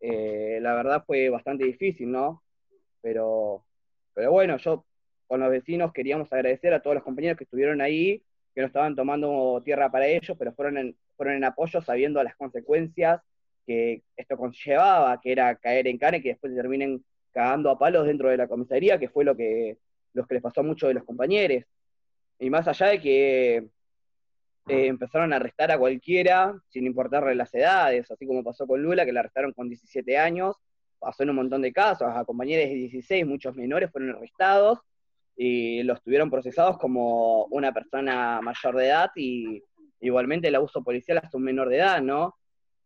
Eh, 0.00 0.58
la 0.62 0.74
verdad 0.74 1.04
fue 1.06 1.28
bastante 1.28 1.64
difícil, 1.64 2.10
¿no? 2.10 2.42
Pero, 3.02 3.64
pero 4.14 4.32
bueno, 4.32 4.56
yo 4.56 4.86
con 5.26 5.40
los 5.40 5.50
vecinos 5.50 5.92
queríamos 5.92 6.32
agradecer 6.32 6.72
a 6.74 6.80
todos 6.82 6.94
los 6.94 7.04
compañeros 7.04 7.36
que 7.36 7.44
estuvieron 7.44 7.80
ahí, 7.80 8.22
que 8.54 8.60
no 8.62 8.66
estaban 8.66 8.96
tomando 8.96 9.62
tierra 9.64 9.90
para 9.90 10.06
ellos, 10.06 10.36
pero 10.38 10.52
fueron 10.52 10.78
en, 10.78 10.96
fueron 11.16 11.36
en 11.36 11.44
apoyo 11.44 11.80
sabiendo 11.82 12.22
las 12.22 12.36
consecuencias 12.36 13.20
que 13.66 14.02
esto 14.16 14.36
conllevaba, 14.36 15.20
que 15.20 15.32
era 15.32 15.54
caer 15.56 15.86
en 15.86 15.98
cane, 15.98 16.22
que 16.22 16.30
después 16.30 16.52
se 16.52 16.56
terminen 16.56 17.04
cagando 17.32 17.70
a 17.70 17.78
palos 17.78 18.06
dentro 18.06 18.28
de 18.28 18.36
la 18.36 18.48
comisaría, 18.48 18.98
que 18.98 19.08
fue 19.08 19.24
lo 19.24 19.36
que, 19.36 19.78
lo 20.14 20.26
que 20.26 20.34
les 20.34 20.42
pasó 20.42 20.60
a 20.60 20.64
muchos 20.64 20.88
de 20.88 20.94
los 20.94 21.04
compañeros. 21.04 21.64
Y 22.38 22.50
más 22.50 22.66
allá 22.66 22.86
de 22.86 23.00
que 23.00 23.68
eh, 24.68 24.86
empezaron 24.86 25.32
a 25.32 25.36
arrestar 25.36 25.70
a 25.70 25.78
cualquiera, 25.78 26.54
sin 26.68 26.86
importarle 26.86 27.34
las 27.34 27.52
edades, 27.54 28.10
así 28.10 28.26
como 28.26 28.44
pasó 28.44 28.66
con 28.66 28.82
Lula, 28.82 29.04
que 29.04 29.12
la 29.12 29.20
arrestaron 29.20 29.52
con 29.52 29.68
17 29.68 30.18
años, 30.18 30.56
pasó 30.98 31.22
en 31.22 31.30
un 31.30 31.36
montón 31.36 31.62
de 31.62 31.72
casos, 31.72 32.08
a 32.08 32.24
compañeros 32.24 32.68
de 32.68 32.74
16, 32.74 33.26
muchos 33.26 33.56
menores 33.56 33.90
fueron 33.90 34.16
arrestados 34.16 34.78
y 35.36 35.82
los 35.84 36.02
tuvieron 36.02 36.30
procesados 36.30 36.78
como 36.78 37.46
una 37.46 37.72
persona 37.72 38.40
mayor 38.42 38.76
de 38.76 38.86
edad 38.86 39.10
y 39.16 39.62
igualmente 40.00 40.48
el 40.48 40.54
abuso 40.54 40.82
policial 40.84 41.18
hasta 41.18 41.38
un 41.38 41.44
menor 41.44 41.68
de 41.68 41.76
edad, 41.76 42.02
¿no? 42.02 42.36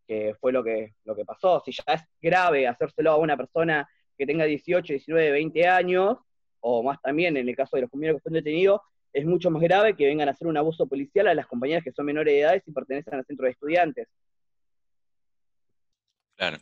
Que 0.07 0.35
fue 0.39 0.51
lo 0.53 0.63
que, 0.63 0.93
lo 1.03 1.15
que 1.15 1.25
pasó. 1.25 1.61
Si 1.65 1.71
ya 1.71 1.93
es 1.93 2.03
grave 2.21 2.67
hacérselo 2.67 3.11
a 3.11 3.17
una 3.17 3.35
persona 3.35 3.87
que 4.17 4.25
tenga 4.25 4.45
18, 4.45 4.93
19, 4.93 5.31
20 5.31 5.67
años, 5.67 6.17
o 6.61 6.81
más 6.81 7.01
también 7.01 7.35
en 7.37 7.49
el 7.49 7.55
caso 7.55 7.75
de 7.75 7.81
los 7.81 7.91
compañeros 7.91 8.15
que 8.15 8.19
están 8.19 8.33
detenidos, 8.33 8.81
es 9.15 9.25
mucho 9.25 9.49
más 9.49 9.61
grave 9.61 9.95
que 9.95 10.05
vengan 10.05 10.27
a 10.27 10.31
hacer 10.31 10.47
un 10.47 10.57
abuso 10.57 10.87
policial 10.87 11.27
a 11.27 11.33
las 11.33 11.47
compañeras 11.47 11.83
que 11.83 11.93
son 11.93 12.05
menores 12.05 12.33
de 12.33 12.41
edad 12.41 12.61
y 12.63 12.71
pertenecen 12.71 13.13
al 13.13 13.25
centro 13.25 13.45
de 13.45 13.51
estudiantes. 13.53 14.07
Claro. 16.35 16.57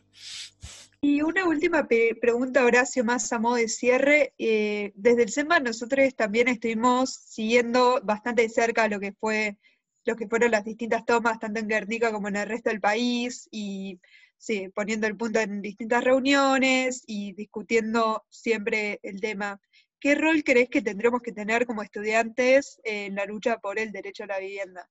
Y 1.00 1.20
una 1.20 1.46
última 1.46 1.86
pregunta, 1.86 2.64
Horacio, 2.64 3.04
más 3.04 3.30
a 3.32 3.40
modo 3.40 3.56
de 3.56 3.68
cierre. 3.68 4.32
Eh, 4.38 4.92
desde 4.94 5.24
el 5.24 5.28
SEMA 5.30 5.58
nosotros 5.58 6.14
también 6.14 6.46
estuvimos 6.46 7.12
siguiendo 7.12 8.00
bastante 8.04 8.42
de 8.42 8.48
cerca 8.48 8.88
lo 8.88 9.00
que 9.00 9.12
fue 9.12 9.58
lo 10.06 10.16
que 10.16 10.28
fueron 10.28 10.50
las 10.50 10.64
distintas 10.64 11.04
tomas, 11.04 11.38
tanto 11.38 11.60
en 11.60 11.68
Guernica 11.68 12.12
como 12.12 12.28
en 12.28 12.36
el 12.36 12.46
resto 12.46 12.70
del 12.70 12.80
país, 12.80 13.48
y 13.50 14.00
sí, 14.36 14.68
poniendo 14.74 15.06
el 15.06 15.16
punto 15.16 15.40
en 15.40 15.62
distintas 15.62 16.04
reuniones 16.04 17.02
y 17.06 17.32
discutiendo 17.32 18.24
siempre 18.28 19.00
el 19.02 19.20
tema. 19.20 19.60
¿Qué 20.04 20.14
rol 20.14 20.44
crees 20.44 20.68
que 20.68 20.82
tendremos 20.82 21.22
que 21.22 21.32
tener 21.32 21.64
como 21.64 21.82
estudiantes 21.82 22.78
en 22.84 23.14
la 23.14 23.24
lucha 23.24 23.56
por 23.56 23.78
el 23.78 23.90
derecho 23.90 24.24
a 24.24 24.26
la 24.26 24.38
vivienda? 24.38 24.86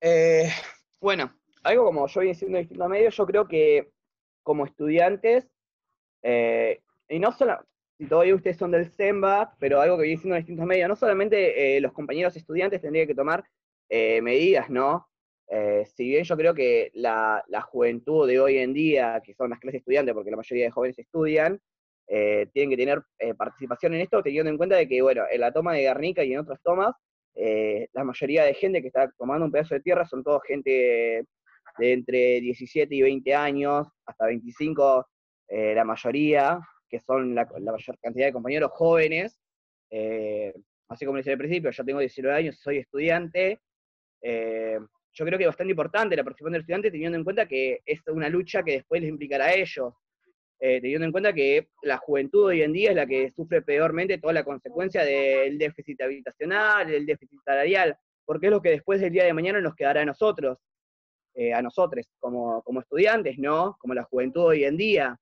Eh, 0.00 0.48
bueno, 0.98 1.30
algo 1.62 1.84
como 1.84 2.06
yo 2.06 2.20
voy 2.20 2.28
diciendo 2.28 2.56
en 2.56 2.62
distintos 2.62 2.88
medios, 2.88 3.14
yo 3.14 3.26
creo 3.26 3.46
que 3.46 3.90
como 4.42 4.64
estudiantes, 4.64 5.46
eh, 6.22 6.80
y 7.06 7.18
no 7.18 7.32
solo, 7.32 7.62
si 7.98 8.06
todavía 8.06 8.34
ustedes 8.34 8.56
son 8.56 8.70
del 8.70 8.90
SEMBA, 8.90 9.54
pero 9.58 9.82
algo 9.82 9.98
que 9.98 10.04
viene 10.04 10.22
siendo 10.22 10.36
en 10.36 10.40
distintos 10.40 10.66
medios, 10.66 10.88
no 10.88 10.96
solamente 10.96 11.76
eh, 11.76 11.82
los 11.82 11.92
compañeros 11.92 12.34
estudiantes 12.34 12.80
tendrían 12.80 13.06
que 13.06 13.14
tomar 13.14 13.44
medidas, 13.90 14.70
¿no? 14.70 15.07
Eh, 15.50 15.84
si 15.86 16.04
bien 16.08 16.24
yo 16.24 16.36
creo 16.36 16.54
que 16.54 16.90
la, 16.94 17.42
juventud 17.70 18.26
de 18.26 18.40
hoy 18.40 18.58
en 18.58 18.74
día, 18.74 19.22
que 19.24 19.34
son 19.34 19.50
las 19.50 19.58
clases 19.58 19.80
estudiantes, 19.80 20.14
porque 20.14 20.30
la 20.30 20.36
mayoría 20.36 20.66
de 20.66 20.70
jóvenes 20.70 20.98
estudian, 20.98 21.60
tienen 22.06 22.70
que 22.70 22.76
tener 22.76 23.02
participación 23.36 23.92
en 23.92 24.00
esto, 24.00 24.22
teniendo 24.22 24.50
en 24.50 24.56
cuenta 24.56 24.76
de 24.76 24.88
que, 24.88 25.02
bueno, 25.02 25.24
en 25.30 25.40
la 25.42 25.52
toma 25.52 25.74
de 25.74 25.82
Garnica 25.82 26.24
y 26.24 26.32
en 26.32 26.38
otras 26.38 26.58
tomas, 26.62 26.94
la 27.34 28.04
mayoría 28.04 28.44
de 28.44 28.54
gente 28.54 28.80
que 28.80 28.86
está 28.88 29.10
tomando 29.18 29.44
un 29.44 29.52
pedazo 29.52 29.74
de 29.74 29.82
tierra 29.82 30.06
son 30.06 30.24
todos 30.24 30.40
gente 30.46 31.26
de 31.78 31.92
entre 31.92 32.40
17 32.40 32.94
y 32.94 33.02
20 33.02 33.34
años, 33.34 33.88
hasta 34.06 34.24
25, 34.24 35.06
la 35.50 35.84
mayoría, 35.84 36.60
que 36.88 37.00
son 37.00 37.34
la, 37.34 37.46
mayor 37.60 37.98
cantidad 38.00 38.26
de 38.26 38.32
compañeros 38.32 38.70
jóvenes. 38.72 39.38
Eh, 39.90 40.52
así 40.88 41.04
como 41.04 41.18
decía 41.18 41.34
al 41.34 41.38
principio, 41.38 41.70
yo 41.70 41.84
tengo 41.84 42.00
19 42.00 42.36
años, 42.36 42.58
soy 42.58 42.78
estudiante. 42.78 43.60
Eh, 45.18 45.24
yo 45.24 45.24
creo 45.24 45.38
que 45.38 45.44
es 45.44 45.48
bastante 45.48 45.72
importante 45.72 46.16
la 46.16 46.24
participación 46.24 46.52
del 46.52 46.60
estudiante 46.60 46.90
teniendo 46.90 47.18
en 47.18 47.24
cuenta 47.24 47.46
que 47.46 47.80
es 47.84 48.00
una 48.08 48.28
lucha 48.28 48.62
que 48.62 48.72
después 48.72 49.00
les 49.00 49.10
implicará 49.10 49.46
a 49.46 49.54
ellos. 49.54 49.94
Eh, 50.60 50.80
teniendo 50.80 51.06
en 51.06 51.12
cuenta 51.12 51.32
que 51.32 51.68
la 51.82 51.98
juventud 51.98 52.46
hoy 52.46 52.62
en 52.62 52.72
día 52.72 52.90
es 52.90 52.96
la 52.96 53.06
que 53.06 53.30
sufre 53.30 53.62
peormente 53.62 54.18
toda 54.18 54.32
la 54.32 54.42
consecuencia 54.42 55.04
del 55.04 55.56
déficit 55.56 56.00
habitacional, 56.00 56.88
del 56.88 57.06
déficit 57.06 57.40
salarial, 57.44 57.96
porque 58.24 58.46
es 58.46 58.52
lo 58.52 58.60
que 58.60 58.70
después 58.70 59.00
del 59.00 59.12
día 59.12 59.24
de 59.24 59.32
mañana 59.32 59.60
nos 59.60 59.76
quedará 59.76 60.02
a 60.02 60.04
nosotros, 60.04 60.58
a 61.54 61.62
nosotros 61.62 62.08
como, 62.18 62.60
como 62.62 62.80
estudiantes, 62.80 63.38
¿no? 63.38 63.76
Como 63.78 63.94
la 63.94 64.02
juventud 64.02 64.46
hoy 64.46 64.64
en 64.64 64.76
día. 64.76 65.16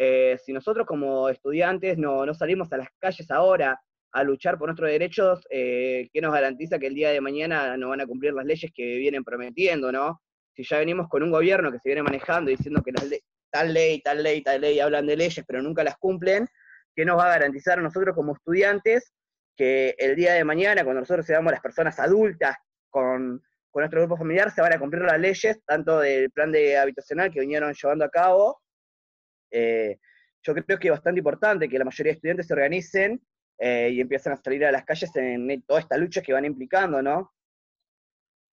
Eh, 0.00 0.38
si 0.44 0.52
nosotros 0.52 0.86
como 0.86 1.28
estudiantes 1.28 1.98
no, 1.98 2.32
salimos 2.32 2.72
a 2.72 2.76
las 2.76 2.88
calles 3.00 3.28
ahora 3.32 3.80
a 4.12 4.24
luchar 4.24 4.58
por 4.58 4.68
nuestros 4.68 4.90
derechos, 4.90 5.46
eh, 5.50 6.08
¿qué 6.12 6.20
nos 6.20 6.32
garantiza 6.32 6.78
que 6.78 6.86
el 6.86 6.94
día 6.94 7.10
de 7.10 7.20
mañana 7.20 7.76
no 7.76 7.90
van 7.90 8.00
a 8.00 8.06
cumplir 8.06 8.32
las 8.32 8.46
leyes 8.46 8.70
que 8.74 8.96
vienen 8.96 9.24
prometiendo, 9.24 9.92
no? 9.92 10.20
Si 10.54 10.64
ya 10.64 10.78
venimos 10.78 11.08
con 11.08 11.22
un 11.22 11.30
gobierno 11.30 11.70
que 11.70 11.78
se 11.78 11.88
viene 11.88 12.02
manejando 12.02 12.50
diciendo 12.50 12.82
que 12.82 12.92
tal 13.50 13.72
ley, 13.72 14.00
tal 14.00 14.22
ley, 14.22 14.42
tal 14.42 14.60
ley, 14.60 14.80
hablan 14.80 15.06
de 15.06 15.16
leyes, 15.16 15.44
pero 15.46 15.62
nunca 15.62 15.84
las 15.84 15.96
cumplen, 15.98 16.48
¿qué 16.94 17.04
nos 17.04 17.18
va 17.18 17.26
a 17.26 17.38
garantizar 17.38 17.78
a 17.78 17.82
nosotros 17.82 18.14
como 18.14 18.34
estudiantes 18.34 19.12
que 19.56 19.94
el 19.98 20.16
día 20.16 20.34
de 20.34 20.44
mañana, 20.44 20.84
cuando 20.84 21.00
nosotros 21.00 21.26
seamos 21.26 21.52
las 21.52 21.60
personas 21.60 21.98
adultas 21.98 22.56
con, 22.90 23.42
con 23.70 23.80
nuestro 23.80 24.00
grupo 24.00 24.16
familiar, 24.16 24.50
se 24.50 24.62
van 24.62 24.72
a 24.72 24.78
cumplir 24.78 25.02
las 25.02 25.18
leyes, 25.18 25.60
tanto 25.66 26.00
del 26.00 26.30
plan 26.30 26.50
de 26.50 26.78
habitacional 26.78 27.30
que 27.30 27.40
vinieron 27.40 27.74
llevando 27.74 28.04
a 28.04 28.10
cabo, 28.10 28.60
eh, 29.50 29.98
yo 30.42 30.54
creo 30.54 30.78
que 30.78 30.88
es 30.88 30.92
bastante 30.92 31.18
importante 31.18 31.68
que 31.68 31.78
la 31.78 31.84
mayoría 31.84 32.12
de 32.12 32.16
estudiantes 32.16 32.46
se 32.46 32.52
organicen 32.52 33.20
eh, 33.58 33.90
y 33.92 34.00
empiecen 34.00 34.32
a 34.32 34.36
salir 34.36 34.64
a 34.64 34.72
las 34.72 34.84
calles 34.84 35.10
en 35.16 35.62
toda 35.62 35.80
esta 35.80 35.96
lucha 35.96 36.22
que 36.22 36.32
van 36.32 36.44
implicando, 36.44 37.02
¿no? 37.02 37.34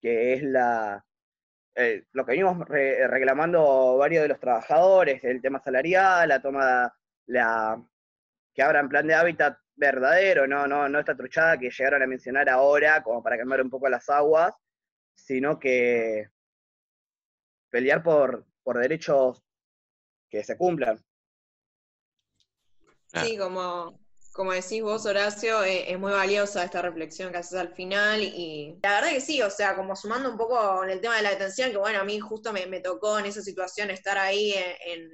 Que 0.01 0.33
es 0.33 0.43
la, 0.43 1.05
eh, 1.75 2.05
lo 2.13 2.25
que 2.25 2.31
venimos 2.31 2.67
reclamando 2.67 3.97
varios 3.97 4.23
de 4.23 4.29
los 4.29 4.39
trabajadores, 4.39 5.23
el 5.23 5.41
tema 5.41 5.59
salarial, 5.59 6.29
la 6.29 6.41
toma, 6.41 6.93
la, 7.27 7.83
que 8.53 8.61
abran 8.63 8.89
plan 8.89 9.05
de 9.05 9.13
hábitat 9.13 9.57
verdadero, 9.75 10.47
no, 10.47 10.67
no, 10.67 10.87
no 10.87 10.99
esta 10.99 11.15
truchada 11.15 11.57
que 11.57 11.69
llegaron 11.69 12.01
a 12.01 12.07
mencionar 12.07 12.49
ahora, 12.49 13.03
como 13.03 13.21
para 13.21 13.37
calmar 13.37 13.61
un 13.61 13.69
poco 13.69 13.89
las 13.89 14.09
aguas, 14.09 14.55
sino 15.13 15.59
que 15.59 16.29
pelear 17.69 18.01
por, 18.01 18.45
por 18.63 18.77
derechos 18.77 19.43
que 20.29 20.43
se 20.43 20.57
cumplan. 20.57 20.97
Sí, 23.07 23.37
como, 23.37 23.99
como 24.35 24.51
decís 24.51 24.81
vos, 24.81 25.05
Horacio, 25.05 25.63
eh, 25.63 25.89
es 25.89 25.97
muy 25.97 26.11
valiosa 26.11 26.65
esta 26.65 26.81
reflexión 26.81 27.31
que 27.31 27.37
haces 27.37 27.57
al 27.57 27.73
final 27.73 28.21
y 28.21 28.77
la 28.83 28.95
verdad 28.95 29.11
que 29.11 29.21
sí, 29.21 29.41
o 29.41 29.49
sea, 29.49 29.77
como 29.77 29.95
sumando 29.95 30.29
un 30.29 30.37
poco 30.37 30.83
en 30.83 30.89
el 30.89 30.99
tema 30.99 31.15
de 31.15 31.23
la 31.23 31.29
detención, 31.29 31.71
que 31.71 31.77
bueno, 31.77 32.01
a 32.01 32.03
mí 32.03 32.19
justo 32.19 32.51
me, 32.51 32.81
tocó 32.81 33.17
en 33.17 33.27
esa 33.27 33.41
situación 33.41 33.91
estar 33.91 34.17
ahí 34.17 34.53
en, 34.85 35.09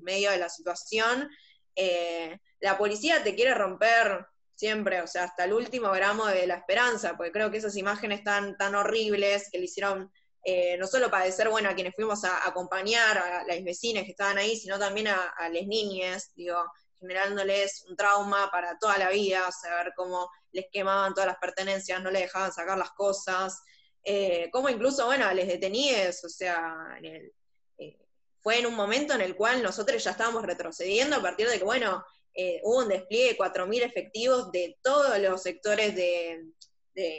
medio 0.00 0.30
de 0.30 0.38
la 0.38 0.48
situación, 0.48 1.28
eh, 1.74 2.38
la 2.60 2.78
policía 2.78 3.22
te 3.22 3.34
quiere 3.34 3.52
romper 3.52 4.26
siempre, 4.54 5.02
o 5.02 5.06
sea, 5.06 5.24
hasta 5.24 5.44
el 5.44 5.52
último 5.52 5.90
gramo 5.90 6.24
de 6.24 6.46
la 6.46 6.54
esperanza, 6.54 7.18
porque 7.18 7.32
creo 7.32 7.50
que 7.50 7.58
esas 7.58 7.76
imágenes 7.76 8.24
tan, 8.24 8.56
tan 8.56 8.74
horribles 8.76 9.50
que 9.52 9.58
le 9.58 9.64
hicieron 9.66 10.10
eh, 10.48 10.76
no 10.78 10.86
solo 10.86 11.10
padecer, 11.10 11.48
bueno, 11.48 11.68
a 11.68 11.74
quienes 11.74 11.94
fuimos 11.94 12.22
a, 12.24 12.46
acompañar, 12.46 13.18
a 13.18 13.44
las 13.44 13.64
vecinas 13.64 14.04
que 14.04 14.12
estaban 14.12 14.38
ahí, 14.38 14.56
sino 14.56 14.78
también 14.78 15.08
a, 15.08 15.34
las 15.50 15.66
niñas, 15.66 16.30
digo, 16.36 16.64
generándoles 16.98 17.84
un 17.88 17.96
trauma 17.96 18.50
para 18.50 18.78
toda 18.78 18.98
la 18.98 19.10
vida, 19.10 19.50
saber 19.52 19.92
cómo 19.96 20.30
les 20.52 20.66
quemaban 20.70 21.14
todas 21.14 21.28
las 21.28 21.38
pertenencias, 21.38 22.02
no 22.02 22.10
les 22.10 22.22
dejaban 22.22 22.52
sacar 22.52 22.78
las 22.78 22.90
cosas, 22.92 23.60
eh, 24.04 24.48
cómo 24.52 24.68
incluso, 24.68 25.06
bueno, 25.06 25.32
les 25.32 25.48
deteníes, 25.48 26.24
o 26.24 26.28
sea, 26.28 26.98
eh, 27.02 27.32
fue 28.42 28.60
en 28.60 28.66
un 28.66 28.74
momento 28.74 29.14
en 29.14 29.20
el 29.20 29.34
cual 29.34 29.62
nosotros 29.62 30.02
ya 30.02 30.12
estábamos 30.12 30.44
retrocediendo 30.44 31.16
a 31.16 31.22
partir 31.22 31.48
de 31.48 31.58
que, 31.58 31.64
bueno, 31.64 32.04
hubo 32.62 32.78
un 32.78 32.88
despliegue 32.88 33.30
de 33.30 33.36
4.000 33.36 33.82
efectivos 33.82 34.52
de 34.52 34.78
todos 34.82 35.18
los 35.18 35.42
sectores 35.42 35.96
de, 35.96 36.52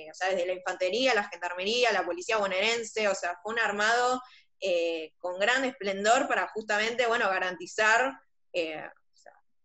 o 0.09 0.13
sea, 0.13 0.29
desde 0.29 0.45
la 0.45 0.53
infantería, 0.53 1.13
la 1.13 1.27
gendarmería, 1.27 1.91
la 1.91 2.05
policía 2.05 2.37
bonaerense, 2.37 3.07
o 3.07 3.15
sea, 3.15 3.37
fue 3.43 3.53
un 3.53 3.59
armado 3.59 4.21
eh, 4.59 5.13
con 5.19 5.39
gran 5.39 5.65
esplendor 5.65 6.27
para 6.27 6.47
justamente, 6.47 7.05
bueno, 7.05 7.29
garantizar, 7.29 8.19
eh, 8.53 8.83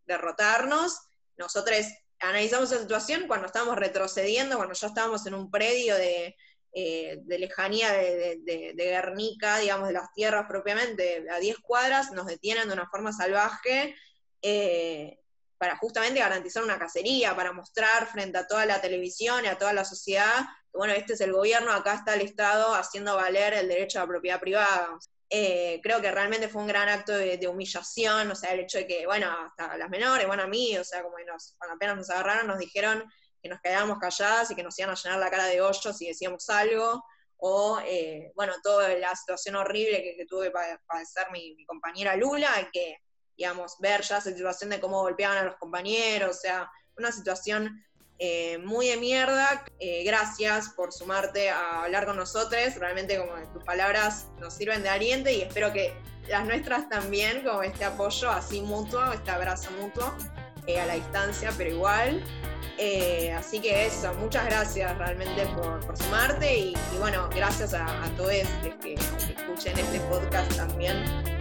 derrotarnos. 0.07 0.99
Nosotros 1.37 1.79
analizamos 2.21 2.71
la 2.71 2.79
situación 2.79 3.27
cuando 3.27 3.47
estábamos 3.47 3.77
retrocediendo, 3.77 4.57
cuando 4.57 4.75
ya 4.75 4.87
estábamos 4.87 5.27
en 5.27 5.35
un 5.35 5.51
predio 5.51 5.97
de, 5.97 6.37
eh, 6.73 7.21
lejanía 7.27 7.93
de, 7.93 8.41
de, 8.45 8.73
Guernica, 8.75 9.59
digamos, 9.59 9.89
de 9.89 9.95
las 9.95 10.13
tierras 10.13 10.47
propiamente, 10.49 11.27
a 11.31 11.39
10 11.39 11.59
cuadras, 11.59 12.13
nos 12.13 12.27
detienen 12.27 12.69
de 12.69 12.75
una 12.75 12.89
forma 12.89 13.13
salvaje 13.13 13.95
eh, 14.41 15.19
para 15.59 15.77
justamente 15.77 16.21
garantizar 16.21 16.63
una 16.63 16.79
cacería, 16.79 17.37
para 17.37 17.53
mostrar 17.53 18.07
frente 18.07 18.39
a 18.39 18.47
toda 18.47 18.67
la 18.67 18.81
televisión 18.81 19.45
y 19.45 19.49
a 19.49 19.59
toda 19.59 19.73
la 19.73 19.85
sociedad 19.85 20.45
que, 20.73 20.79
bueno, 20.79 20.95
este 20.95 21.13
es 21.13 21.21
el 21.21 21.33
gobierno, 21.33 21.73
acá 21.73 21.95
está 21.95 22.15
el 22.15 22.23
Estado 22.23 22.75
haciendo 22.75 23.15
valer 23.17 23.53
el 23.53 23.69
derecho 23.69 23.99
a 23.99 24.03
la 24.03 24.09
propiedad 24.09 24.41
privada. 24.41 24.99
Eh, 25.35 25.81
creo 25.83 26.03
que 26.03 26.11
realmente 26.11 26.47
fue 26.47 26.61
un 26.61 26.69
gran 26.69 26.91
acto 26.91 27.13
de, 27.13 27.49
humillación, 27.49 28.31
o 28.31 28.35
sea, 28.35 28.53
el 28.53 28.61
hecho 28.61 28.77
de 28.77 28.87
que, 28.87 29.07
bueno, 29.07 29.35
hasta 29.47 29.79
las 29.79 29.89
menores, 29.89 30.27
bueno, 30.27 30.43
a 30.43 30.47
mí, 30.47 30.77
o 30.77 30.85
sea, 30.85 31.03
como 31.03 31.17
nos, 31.27 31.55
cuando 31.57 31.77
apenas 31.77 31.97
nos 31.97 32.11
agarraron, 32.11 32.49
nos 32.49 32.59
dijeron 32.59 33.03
que 33.43 33.49
nos 33.49 33.59
quedábamos 33.63 33.99
calladas 33.99 34.51
y 34.51 34.55
que 34.55 34.63
nos 34.63 34.79
iban 34.79 34.91
a 34.91 34.95
llenar 34.95 35.19
la 35.19 35.31
cara 35.31 35.47
de 35.47 35.63
hoyos 35.63 35.97
si 35.97 36.07
decíamos 36.07 36.51
algo, 36.51 37.03
o, 37.39 37.81
eh, 37.83 38.31
bueno, 38.37 38.53
toda 38.63 38.91
la 38.91 39.17
situación 39.17 39.57
horrible 39.57 40.03
que, 40.03 40.27
tuve 40.27 40.51
para 40.51 40.79
padecer 40.87 41.27
mi, 41.33 41.55
mi, 41.55 41.65
compañera 41.65 42.15
Lula, 42.15 42.69
que, 42.71 42.99
digamos, 43.35 43.77
ver 43.81 44.03
ya 44.03 44.19
esa 44.19 44.31
situación 44.31 44.69
de 44.69 44.81
cómo 44.81 45.01
golpeaban 45.01 45.39
a 45.39 45.45
los 45.45 45.57
compañeros, 45.57 46.37
o 46.37 46.41
sea, 46.41 46.71
una 46.99 47.11
situación 47.11 47.83
eh, 48.25 48.59
muy 48.59 48.87
de 48.87 48.99
mierda. 48.99 49.65
Eh, 49.81 50.05
gracias 50.05 50.69
por 50.69 50.93
sumarte 50.93 51.51
a 51.51 51.83
hablar 51.83 52.07
con 52.07 52.17
nosotros. 52.17 52.77
Realmente 52.77 53.19
como 53.19 53.33
tus 53.53 53.65
palabras 53.65 54.29
nos 54.39 54.55
sirven 54.55 54.85
de 54.85 54.91
aliento 54.91 55.29
y 55.29 55.41
espero 55.41 55.73
que 55.73 55.93
las 56.29 56.47
nuestras 56.47 56.89
también, 56.89 57.43
como 57.43 57.65
este 57.65 57.85
apoyo 57.85 58.31
así 58.31 58.61
mutuo, 58.61 59.13
este 59.13 59.29
abrazo 59.29 59.73
mutuo, 59.73 60.15
eh, 60.69 60.79
a 60.79 60.87
la 60.87 60.95
distancia, 60.95 61.53
pero 61.59 61.71
igual. 61.71 62.23
así 63.37 63.59
que 63.61 63.87
eso, 63.87 64.15
muchas 64.15 64.45
gracias 64.45 64.97
realmente 64.99 65.45
por, 65.57 65.99
sumarte 65.99 66.59
y, 66.59 66.75
bueno, 67.01 67.29
gracias 67.35 67.75
a, 67.75 68.09
todos 68.17 68.35
los 68.35 68.49
que, 68.63 68.79
que 68.79 68.95
escuchen 68.95 69.77
este 69.77 69.99
podcast 70.09 70.55
también 70.55 71.32